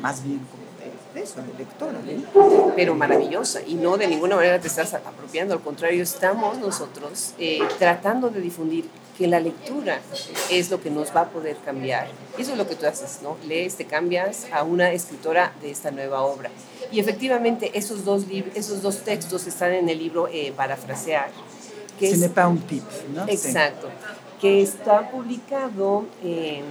[0.00, 0.68] más bien como
[1.14, 1.98] eso, de lectora.
[2.76, 7.60] Pero maravillosa y no de ninguna manera te estás apropiando, al contrario, estamos nosotros eh,
[7.78, 10.00] tratando de difundir que la lectura
[10.48, 12.08] es lo que nos va a poder cambiar.
[12.38, 13.36] Eso es lo que tú haces, ¿no?
[13.46, 16.50] Lees, te cambias a una escritora de esta nueva obra.
[16.92, 18.24] Y efectivamente esos dos,
[18.54, 21.30] esos dos textos están en el libro eh, Parafrasear.
[21.98, 22.84] Que es, un pip,
[23.14, 23.26] ¿no?
[23.26, 23.88] Exacto
[24.40, 26.04] que está publicado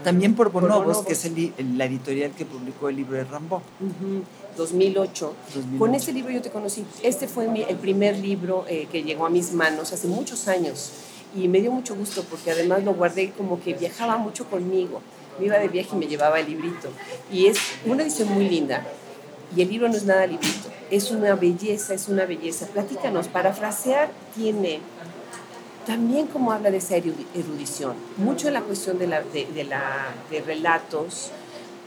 [0.04, 1.30] también por Bonobos, que es
[1.76, 3.62] la editorial que publicó el libro de Rambo.
[4.56, 5.34] 2008.
[5.78, 6.86] Con este libro yo te conocí.
[7.04, 10.92] Este fue el primer libro eh, que llegó a mis manos hace muchos años
[11.36, 15.02] y me dio mucho gusto porque además lo guardé como que viajaba mucho conmigo.
[15.40, 16.90] Me iba de viaje y me llevaba el librito.
[17.32, 18.84] Y es una edición muy linda.
[19.56, 22.66] Y el libro no es nada librito, es una belleza, es una belleza.
[22.68, 24.82] Platícanos, parafrasear tiene
[25.88, 30.42] también como habla de esa erudición, mucho en la cuestión de, la, de, la, de
[30.42, 31.32] relatos,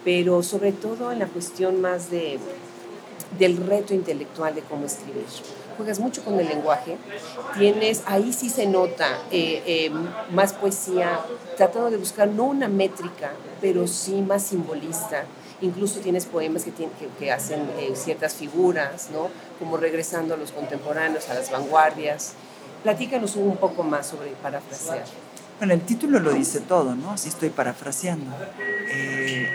[0.04, 2.38] pero sobre todo en la cuestión más de,
[3.38, 5.26] del reto intelectual de cómo escribir.
[5.76, 6.96] Juegas mucho con el lenguaje,
[7.58, 9.90] tienes, ahí sí se nota eh, eh,
[10.30, 11.20] más poesía,
[11.58, 15.24] tratando de buscar no una métrica, pero sí más simbolista.
[15.60, 16.64] Incluso tienes poemas
[17.18, 19.28] que, hacen eh, ciertas figuras, ¿no?
[19.58, 22.34] como regresando a los contemporáneos, a las vanguardias.
[22.82, 25.04] Platícanos un poco más sobre parafrasear.
[25.58, 27.10] Bueno, el título lo dice todo, ¿no?
[27.10, 28.34] Así estoy parafraseando.
[28.58, 29.46] Eh,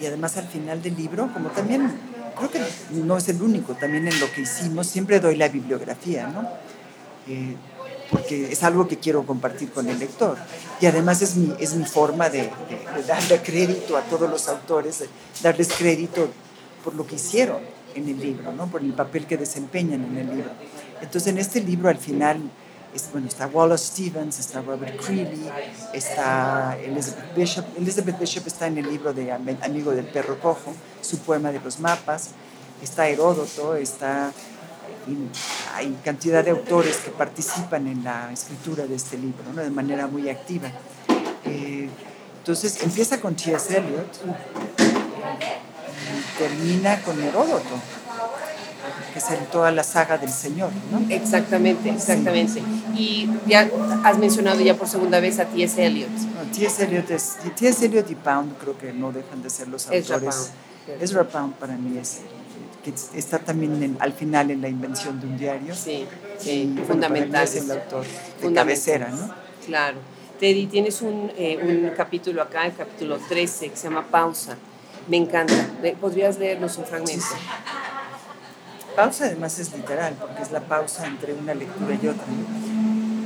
[0.00, 1.90] y además al final del libro, como también,
[2.38, 2.60] creo que
[2.90, 6.48] no es el único, también en lo que hicimos, siempre doy la bibliografía, ¿no?
[7.26, 7.56] Eh,
[8.12, 10.36] porque es algo que quiero compartir con el lector.
[10.80, 15.02] Y además es mi, es mi forma de, de darle crédito a todos los autores,
[15.42, 16.28] darles crédito
[16.84, 17.58] por lo que hicieron
[17.94, 18.66] en el libro, ¿no?
[18.66, 20.50] por el papel que desempeñan en el libro.
[21.02, 22.40] Entonces en este libro al final
[23.12, 25.50] bueno, está Wallace Stevens, está Robert Creeley,
[25.94, 27.64] está Elizabeth Bishop.
[27.78, 31.80] Elizabeth Bishop está en el libro de Amigo del Perro Cojo, su poema de los
[31.80, 32.30] mapas.
[32.82, 34.32] Está Heródoto, está,
[35.74, 40.28] hay cantidad de autores que participan en la escritura de este libro de manera muy
[40.28, 40.70] activa.
[41.44, 41.88] Eh,
[42.38, 43.74] entonces empieza con T.S.
[43.74, 44.18] Eliot
[44.78, 47.80] y termina con Heródoto
[49.12, 51.04] que es en toda la saga del Señor, ¿no?
[51.14, 52.62] Exactamente, exactamente.
[52.96, 53.70] Y ya
[54.04, 55.84] has mencionado ya por segunda vez a T.S.
[55.84, 56.10] Eliot.
[56.52, 56.84] T.S.
[56.84, 57.84] Eliot, es, T.S.
[57.84, 60.52] Eliot y Pound creo que no dejan de ser los autores.
[61.00, 61.54] Ezra Pound.
[61.54, 62.20] para mí es
[62.82, 65.74] que está también al final en la invención de un diario.
[65.74, 66.06] Sí,
[66.38, 67.44] sí, fundamental.
[67.44, 68.04] es el autor
[68.40, 69.32] de cabecera, ¿no?
[69.66, 69.98] Claro.
[70.40, 74.56] Teddy, tienes un, eh, un capítulo acá, el capítulo 13, que se llama Pausa.
[75.08, 75.54] Me encanta.
[76.00, 77.24] ¿Podrías leernos un fragmento?
[78.96, 82.24] Pausa además es literal, porque es la pausa entre una lectura y otra.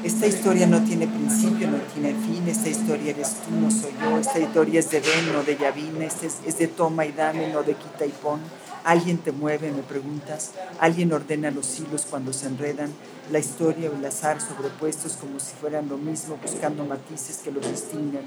[0.04, 4.16] esta historia no tiene principio, no tiene fin, esta historia eres tú, no soy yo,
[4.18, 7.64] esta historia es de Ben, no de Yavina, este es, de toma y dame, no
[7.64, 8.40] de quita y pon.
[8.84, 12.92] Alguien te mueve, me preguntas, alguien ordena los hilos cuando se enredan,
[13.32, 17.68] la historia o el azar sobrepuestos como si fueran lo mismo, buscando matices que los
[17.68, 18.22] distingan.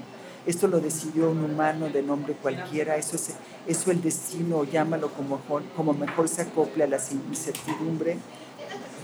[0.46, 3.34] Esto lo decidió un humano de nombre cualquiera, eso, es,
[3.66, 5.40] eso el destino, llámalo como,
[5.76, 8.16] como mejor se acople a la incertidumbre.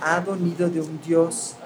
[0.00, 1.56] Hado nido de un dios,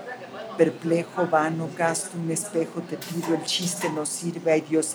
[0.57, 4.95] perplejo, vano, casto, un espejo, te pido, el chiste no sirve, hay Dios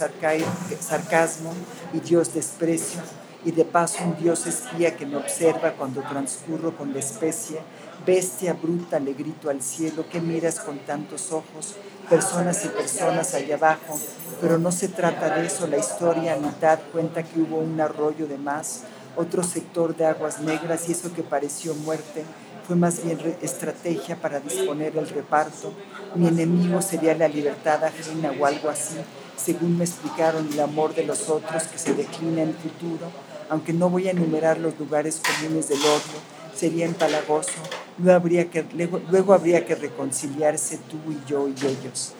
[0.80, 1.54] sarcasmo
[1.94, 3.02] y Dios desprecio,
[3.44, 7.60] y de paso un Dios espía que me observa cuando transcurro con la especie,
[8.06, 11.76] bestia bruta, le grito al cielo, que miras con tantos ojos?
[12.10, 13.99] Personas y personas allá abajo,
[14.39, 18.28] pero no se trata de eso, la historia a mitad cuenta que hubo un arroyo
[18.28, 18.84] de más,
[19.16, 22.24] otro sector de aguas negras y eso que pareció muerte
[22.68, 25.74] fue más bien estrategia para disponer el reparto.
[26.14, 28.97] Mi enemigo sería la libertad ajena o algo así,
[29.36, 33.08] según me explicaron el amor de los otros que se declina en futuro,
[33.49, 36.20] aunque no voy a enumerar los lugares comunes del odio,
[36.56, 37.51] sería empalagoso,
[37.97, 38.66] luego habría que,
[39.10, 42.14] luego, habría que reconciliarse tú y yo y ellos.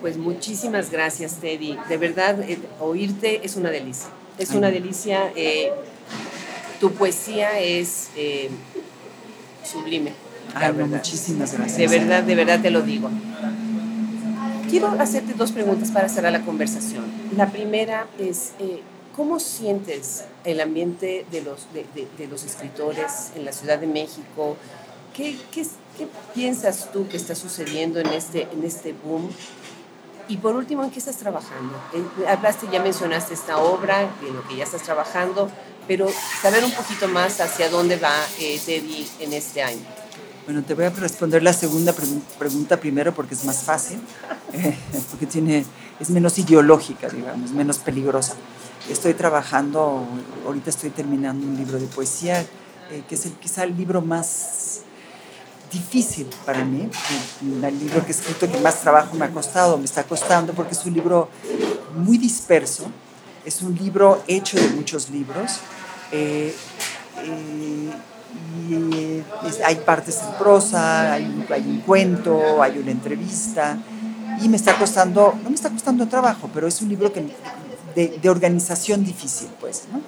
[0.00, 1.76] Pues muchísimas gracias, Teddy.
[1.88, 4.08] De verdad, eh, oírte es una delicia.
[4.38, 5.30] Es una delicia.
[5.36, 5.72] Eh,
[6.80, 8.48] tu poesía es eh,
[9.62, 10.14] sublime.
[10.86, 11.76] muchísimas gracias.
[11.76, 13.10] De verdad, de verdad te lo digo.
[14.70, 17.04] Quiero hacerte dos preguntas para cerrar la conversación.
[17.36, 18.52] La primera es,
[19.16, 24.56] ¿cómo sientes el ambiente de los, de, los escritores en la Ciudad de México?
[25.14, 25.66] ¿Qué, qué,
[25.98, 29.30] qué piensas tú que está sucediendo en este, en este boom?
[30.28, 31.74] Y por último, ¿en qué estás trabajando?
[31.92, 35.50] Eh, hablaste, ya mencionaste esta obra, en lo que ya estás trabajando,
[35.88, 36.08] pero
[36.40, 38.60] saber un poquito más hacia dónde va eh,
[39.18, 39.82] en este año.
[40.44, 41.92] Bueno, te voy a responder la segunda
[42.38, 44.00] pregunta primero porque es más fácil,
[44.52, 44.78] eh,
[45.10, 45.64] porque tiene,
[45.98, 48.34] es menos ideológica, digamos, menos peligrosa.
[48.88, 50.06] Estoy trabajando,
[50.46, 52.40] ahorita estoy terminando un libro de poesía,
[52.90, 54.80] eh, que es el, quizá el libro más
[55.70, 56.88] difícil para mí,
[57.42, 60.72] el libro que he escrito que más trabajo me ha costado, me está costando, porque
[60.72, 61.28] es un libro
[61.94, 62.90] muy disperso,
[63.44, 65.60] es un libro hecho de muchos libros,
[66.10, 66.54] eh,
[67.18, 67.90] eh,
[68.68, 69.22] y
[69.64, 73.78] hay partes en prosa, hay, un cuento, hay una entrevista,
[74.42, 77.20] y me está costando, no me está costando trabajo, pero es un libro que,
[77.94, 80.00] de, organización difícil, pues, ¿no?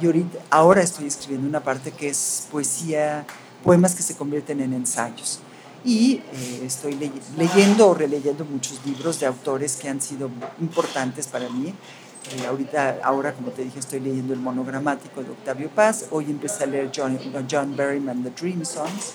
[0.00, 3.26] Y ahorita, ahora estoy escribiendo una parte que es poesía,
[3.64, 5.40] poemas que se convierten en ensayos.
[5.84, 6.98] Y eh, estoy
[7.36, 11.74] leyendo o releyendo muchos libros de autores que han sido importantes para mí
[12.28, 16.06] eh, ahorita, ahora, como te dije, estoy leyendo el monogramático de Octavio Paz.
[16.10, 17.18] Hoy empecé a leer John,
[17.50, 19.14] John Berryman, The Dream Songs.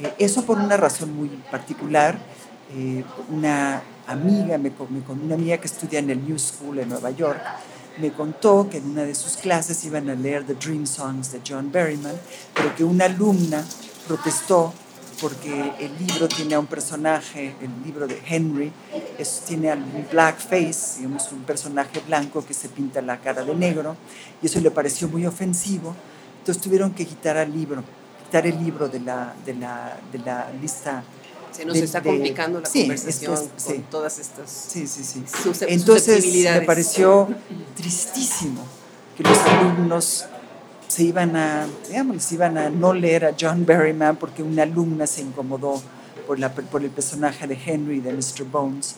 [0.00, 2.18] Eh, eso por una razón muy particular.
[2.74, 7.10] Eh, una amiga, me, con una amiga que estudia en el New School en Nueva
[7.10, 7.40] York,
[7.98, 11.40] me contó que en una de sus clases iban a leer The Dream Songs de
[11.46, 12.14] John Berryman,
[12.54, 13.64] pero que una alumna
[14.06, 14.72] protestó
[15.20, 18.70] porque el libro tiene a un personaje, el libro de Henry,
[19.18, 23.96] es, tiene un blackface, digamos, un personaje blanco que se pinta la cara de negro,
[24.42, 25.94] y eso le pareció muy ofensivo,
[26.38, 27.82] entonces tuvieron que quitar el libro,
[28.24, 31.02] quitar el libro de la, de la, de la lista.
[31.56, 33.34] Se nos está complicando la conversación
[33.64, 35.24] con todas estas sí, sí, sí.
[35.68, 37.28] Entonces me pareció
[37.74, 38.62] tristísimo
[39.16, 40.26] que los alumnos
[40.88, 45.22] se iban a, digamos, iban a no leer a John Berryman porque una alumna se
[45.22, 45.82] incomodó
[46.26, 48.44] por, la, por el personaje de Henry, de Mr.
[48.50, 48.96] Bones,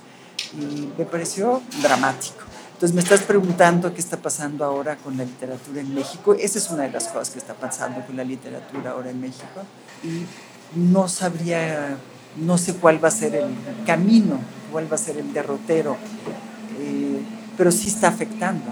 [0.54, 2.44] y me pareció dramático.
[2.72, 6.34] Entonces me estás preguntando qué está pasando ahora con la literatura en México.
[6.34, 9.62] Esa es una de las cosas que está pasando con la literatura ahora en México.
[10.04, 10.24] Y
[10.78, 11.96] no sabría,
[12.41, 13.51] no sé cuál va a ser el
[13.86, 14.39] camino,
[14.70, 15.97] cuál va a ser el derrotero,
[16.80, 17.20] eh,
[17.57, 18.66] pero sí está afectando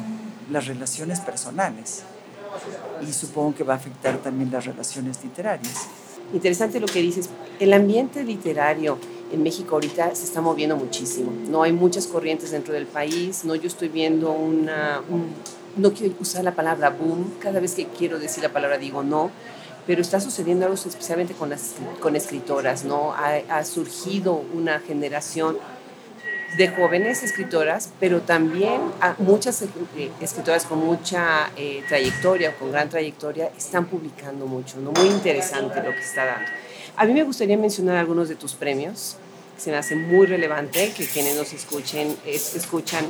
[0.50, 2.02] las relaciones personales
[3.06, 5.88] y supongo que va a afectar también las relaciones literarias.
[6.32, 7.28] Interesante lo que dices.
[7.60, 8.98] El ambiente literario
[9.32, 11.32] en México ahorita se está moviendo muchísimo.
[11.48, 13.44] No hay muchas corrientes dentro del país.
[13.44, 15.02] No, yo estoy viendo una,
[15.76, 17.34] no quiero usar la palabra boom.
[17.40, 19.30] Cada vez que quiero decir la palabra digo no.
[19.86, 23.12] Pero está sucediendo algo especialmente con las con escritoras, ¿no?
[23.12, 25.58] Ha, ha surgido una generación
[26.56, 28.80] de jóvenes escritoras, pero también
[29.18, 34.92] muchas eh, escritoras con mucha eh, trayectoria o con gran trayectoria están publicando mucho, ¿no?
[34.92, 36.50] Muy interesante lo que está dando.
[36.96, 39.16] A mí me gustaría mencionar algunos de tus premios,
[39.58, 43.04] se me hace muy relevante que quienes nos escuchen, escuchan,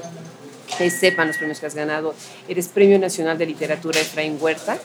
[0.90, 2.14] sepan los premios que has ganado.
[2.48, 4.78] Eres Premio Nacional de Literatura Efraín Huerta,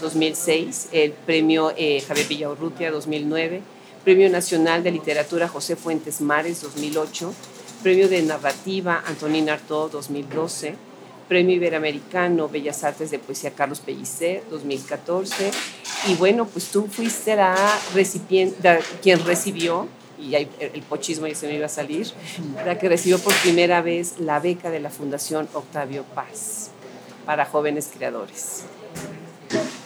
[0.00, 3.62] 2006, el Premio eh, Javier Villaurrutia, 2009,
[4.04, 7.32] Premio Nacional de Literatura José Fuentes Mares 2008,
[7.82, 10.74] Premio de Narrativa Antonín Artaud 2012,
[11.28, 15.50] Premio Iberoamericano Bellas Artes de Poesía Carlos Pellicer 2014.
[16.08, 17.54] Y bueno, pues tú fuiste la
[17.94, 19.88] recipiente, quien recibió,
[20.18, 20.48] y el,
[20.88, 22.08] pochismo ya se me iba a salir,
[22.64, 26.70] la que recibió por primera vez la beca de la Fundación Octavio Paz
[27.24, 28.64] para jóvenes creadores.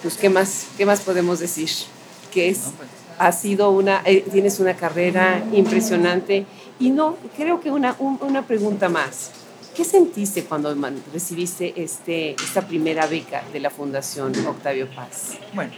[0.03, 1.69] Pues, ¿qué más, qué más podemos decir?
[2.31, 2.89] Que es, pues.
[3.17, 6.45] ha sido una, eh, tienes una carrera impresionante.
[6.79, 9.31] Y no, creo que una, una pregunta más.
[9.75, 10.75] ¿Qué sentiste cuando
[11.11, 15.31] recibiste este, esta primera beca de la Fundación Octavio Paz?
[15.55, 15.71] Bueno,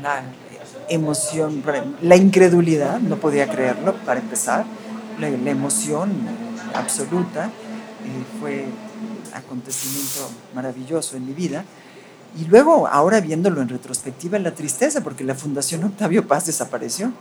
[0.00, 0.22] la
[0.88, 1.62] emoción,
[2.00, 4.64] la incredulidad, no podía creerlo para empezar,
[5.20, 6.12] la, emoción
[6.74, 11.64] absoluta, eh, fue un acontecimiento maravilloso en mi vida.
[12.38, 17.12] Y luego, ahora viéndolo en retrospectiva, la tristeza, porque la Fundación Octavio Paz desapareció,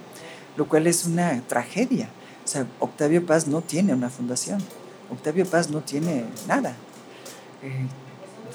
[0.56, 2.10] lo cual es una tragedia.
[2.46, 4.60] O sea, Octavio Paz no tiene una fundación.
[5.12, 6.74] Octavio Paz no tiene nada.
[7.62, 7.88] Eh,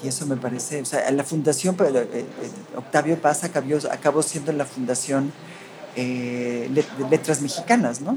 [0.03, 2.25] y eso me parece, o sea, la fundación, eh, eh,
[2.75, 5.31] Octavio Paz acabó, siendo la fundación
[5.95, 8.15] de letras mexicanas, ¿no?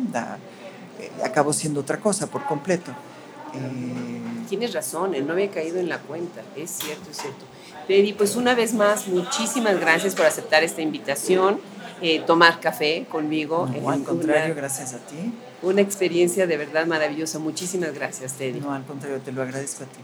[1.24, 2.92] acabó siendo otra cosa por completo.
[4.48, 7.46] Tienes razón, no había caído en la cuenta, es cierto, es cierto.
[7.90, 11.58] Teddy, pues una vez más, muchísimas gracias por aceptar esta invitación,
[12.24, 13.68] tomar café conmigo.
[13.82, 17.40] No, al contrario, gracias a ti una experiencia de verdad maravillosa.
[17.40, 18.60] Muchísimas gracias, Teddy.
[18.60, 19.98] No, al contrario, te lo agradezco a ti.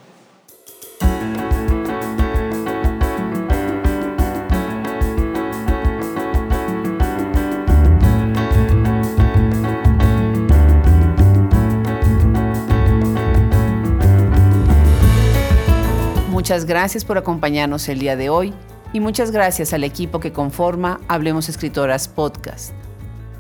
[16.47, 18.55] Muchas gracias por acompañarnos el día de hoy
[18.93, 22.73] y muchas gracias al equipo que conforma Hablemos Escritoras Podcast.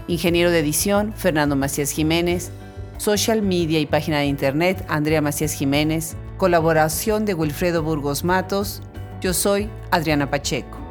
[0.09, 2.51] Ingeniero de edición, Fernando Macías Jiménez.
[2.99, 6.17] Social media y página de internet, Andrea Macías Jiménez.
[6.37, 8.83] Colaboración de Wilfredo Burgos Matos.
[9.21, 10.86] Yo soy Adriana Pacheco.